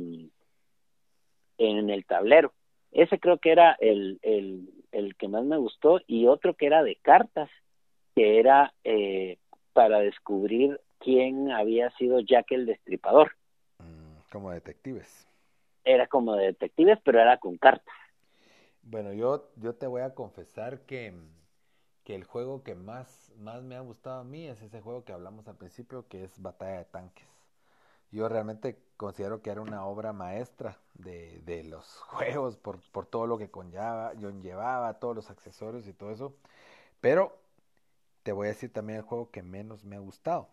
en 1.58 1.90
el 1.90 2.06
tablero. 2.06 2.54
Ese 2.92 3.18
creo 3.18 3.36
que 3.38 3.52
era 3.52 3.76
el, 3.78 4.18
el, 4.22 4.70
el 4.90 5.14
que 5.16 5.28
más 5.28 5.44
me 5.44 5.58
gustó 5.58 6.00
y 6.06 6.26
otro 6.28 6.54
que 6.54 6.64
era 6.66 6.82
de 6.82 6.96
cartas, 6.96 7.50
que 8.14 8.38
era 8.38 8.72
eh, 8.84 9.36
para 9.74 9.98
descubrir 9.98 10.80
quién 10.98 11.50
había 11.50 11.90
sido 11.90 12.20
Jack 12.20 12.52
el 12.52 12.64
Destripador. 12.64 13.32
Mm, 13.80 14.30
como 14.32 14.50
detectives. 14.50 15.28
Era 15.84 16.06
como 16.06 16.36
de 16.36 16.46
detectives, 16.46 16.98
pero 17.04 17.20
era 17.20 17.36
con 17.36 17.58
cartas. 17.58 17.94
Bueno, 18.84 19.12
yo, 19.12 19.50
yo 19.56 19.74
te 19.74 19.86
voy 19.86 20.02
a 20.02 20.14
confesar 20.14 20.80
que, 20.82 21.14
que 22.04 22.14
el 22.14 22.24
juego 22.24 22.62
que 22.62 22.74
más, 22.74 23.32
más 23.38 23.62
me 23.62 23.76
ha 23.76 23.80
gustado 23.80 24.20
a 24.20 24.24
mí 24.24 24.46
es 24.48 24.62
ese 24.62 24.80
juego 24.80 25.04
que 25.04 25.12
hablamos 25.12 25.48
al 25.48 25.56
principio, 25.56 26.08
que 26.08 26.24
es 26.24 26.40
Batalla 26.42 26.78
de 26.78 26.84
Tanques. 26.86 27.26
Yo 28.12 28.28
realmente 28.28 28.78
considero 28.96 29.42
que 29.42 29.50
era 29.50 29.62
una 29.62 29.86
obra 29.86 30.12
maestra 30.12 30.78
de, 30.94 31.40
de 31.44 31.64
los 31.64 31.86
juegos 32.00 32.56
por, 32.58 32.80
por 32.92 33.06
todo 33.06 33.26
lo 33.26 33.38
que 33.38 33.50
conlleva, 33.50 34.14
yo 34.14 34.30
llevaba, 34.30 34.98
todos 35.00 35.16
los 35.16 35.30
accesorios 35.30 35.86
y 35.88 35.94
todo 35.94 36.10
eso. 36.12 36.36
Pero 37.00 37.38
te 38.24 38.32
voy 38.32 38.46
a 38.48 38.50
decir 38.50 38.72
también 38.72 38.98
el 39.00 39.04
juego 39.06 39.30
que 39.30 39.42
menos 39.42 39.84
me 39.84 39.96
ha 39.96 40.00
gustado. 40.00 40.48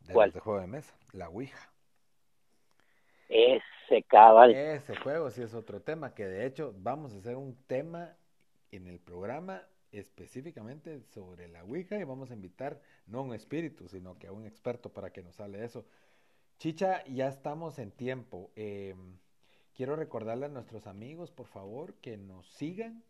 De 0.00 0.14
¿Cuál? 0.14 0.32
juego 0.40 0.60
de 0.60 0.66
mesa, 0.66 0.94
la 1.12 1.30
Ouija. 1.30 1.72
Ese. 4.00 4.52
Ese 4.52 4.96
juego 4.96 5.30
sí 5.30 5.42
es 5.42 5.54
otro 5.54 5.80
tema, 5.82 6.14
que 6.14 6.26
de 6.26 6.46
hecho 6.46 6.74
vamos 6.78 7.12
a 7.12 7.18
hacer 7.18 7.36
un 7.36 7.56
tema 7.66 8.16
en 8.70 8.86
el 8.86 8.98
programa 8.98 9.62
específicamente 9.92 11.02
sobre 11.02 11.48
la 11.48 11.62
Ouija 11.64 11.98
y 11.98 12.04
vamos 12.04 12.30
a 12.30 12.34
invitar 12.34 12.80
no 13.06 13.22
un 13.22 13.34
espíritu, 13.34 13.88
sino 13.88 14.18
que 14.18 14.28
a 14.28 14.32
un 14.32 14.46
experto 14.46 14.90
para 14.92 15.12
que 15.12 15.22
nos 15.22 15.38
hable 15.40 15.58
de 15.58 15.66
eso. 15.66 15.84
Chicha, 16.58 17.04
ya 17.04 17.28
estamos 17.28 17.78
en 17.78 17.90
tiempo. 17.90 18.50
Em, 18.56 19.18
quiero 19.74 19.96
recordarle 19.96 20.46
a 20.46 20.48
nuestros 20.48 20.86
amigos, 20.86 21.30
por 21.30 21.46
favor, 21.46 21.94
que 21.94 22.16
nos 22.16 22.46
sigan 22.46 23.02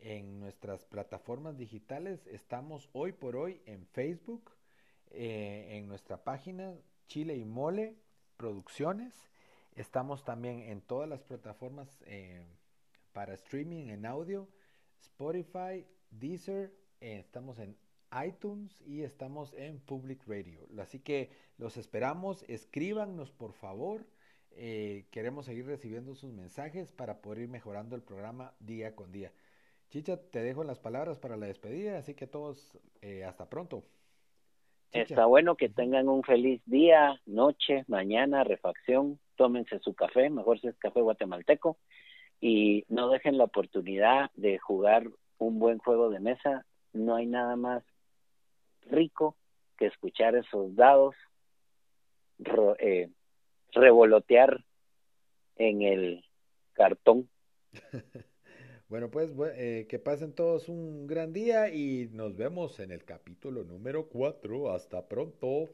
en 0.00 0.38
nuestras 0.40 0.84
plataformas 0.84 1.56
digitales. 1.56 2.26
Estamos 2.26 2.90
hoy 2.92 3.12
por 3.12 3.36
hoy 3.36 3.62
en 3.64 3.86
Facebook, 3.86 4.52
eh, 5.10 5.68
en 5.70 5.88
nuestra 5.88 6.22
página 6.22 6.74
Chile 7.06 7.36
y 7.36 7.44
Mole 7.44 7.96
Producciones. 8.36 9.30
Estamos 9.76 10.24
también 10.24 10.62
en 10.62 10.80
todas 10.80 11.08
las 11.08 11.22
plataformas 11.22 12.02
eh, 12.06 12.44
para 13.12 13.34
streaming 13.34 13.88
en 13.88 14.06
audio, 14.06 14.48
Spotify, 15.00 15.86
Deezer, 16.10 16.72
eh, 17.00 17.18
estamos 17.18 17.58
en 17.58 17.76
iTunes 18.26 18.82
y 18.86 19.02
estamos 19.02 19.54
en 19.54 19.78
Public 19.78 20.26
Radio. 20.26 20.66
Así 20.80 20.98
que 20.98 21.30
los 21.58 21.76
esperamos, 21.76 22.44
escríbanos 22.48 23.30
por 23.30 23.52
favor. 23.52 24.04
queremos 25.10 25.44
seguir 25.44 25.66
recibiendo 25.66 26.14
sus 26.14 26.32
mensajes 26.32 26.90
para 26.90 27.20
poder 27.20 27.40
ir 27.42 27.48
mejorando 27.48 27.94
el 27.94 28.02
programa 28.02 28.54
día 28.58 28.96
con 28.96 29.12
día. 29.12 29.30
Chicha, 29.90 30.16
te 30.30 30.42
dejo 30.42 30.64
las 30.64 30.78
palabras 30.78 31.18
para 31.18 31.36
la 31.36 31.46
despedida, 31.46 31.98
así 31.98 32.14
que 32.14 32.26
todos, 32.26 32.78
eh, 33.02 33.24
hasta 33.24 33.48
pronto. 33.48 33.84
Está 34.92 35.26
bueno 35.26 35.56
que 35.56 35.68
tengan 35.68 36.08
un 36.08 36.22
feliz 36.22 36.62
día, 36.64 37.20
noche, 37.26 37.84
mañana, 37.86 38.44
refacción, 38.44 39.18
tómense 39.36 39.78
su 39.80 39.94
café, 39.94 40.30
mejor 40.30 40.60
si 40.60 40.68
es 40.68 40.76
café 40.78 41.00
guatemalteco, 41.00 41.78
y 42.40 42.84
no 42.88 43.08
dejen 43.08 43.38
la 43.38 43.44
oportunidad 43.44 44.30
de 44.34 44.58
jugar 44.58 45.08
un 45.38 45.58
buen 45.58 45.78
juego 45.78 46.10
de 46.10 46.20
mesa. 46.20 46.66
No 46.92 47.14
hay 47.16 47.26
nada 47.26 47.56
más 47.56 47.82
rico 48.82 49.36
que 49.78 49.86
escuchar 49.86 50.34
esos 50.36 50.74
dados 50.74 51.14
eh, 52.78 53.10
revolotear 53.72 54.64
en 55.56 55.82
el 55.82 56.24
cartón. 56.72 57.28
Bueno, 58.88 59.10
pues 59.10 59.32
eh, 59.56 59.88
que 59.88 59.98
pasen 59.98 60.32
todos 60.32 60.68
un 60.68 61.08
gran 61.08 61.32
día 61.32 61.74
y 61.74 62.08
nos 62.12 62.36
vemos 62.36 62.78
en 62.78 62.92
el 62.92 63.04
capítulo 63.04 63.64
número 63.64 64.08
4. 64.08 64.70
Hasta 64.70 65.08
pronto. 65.08 65.70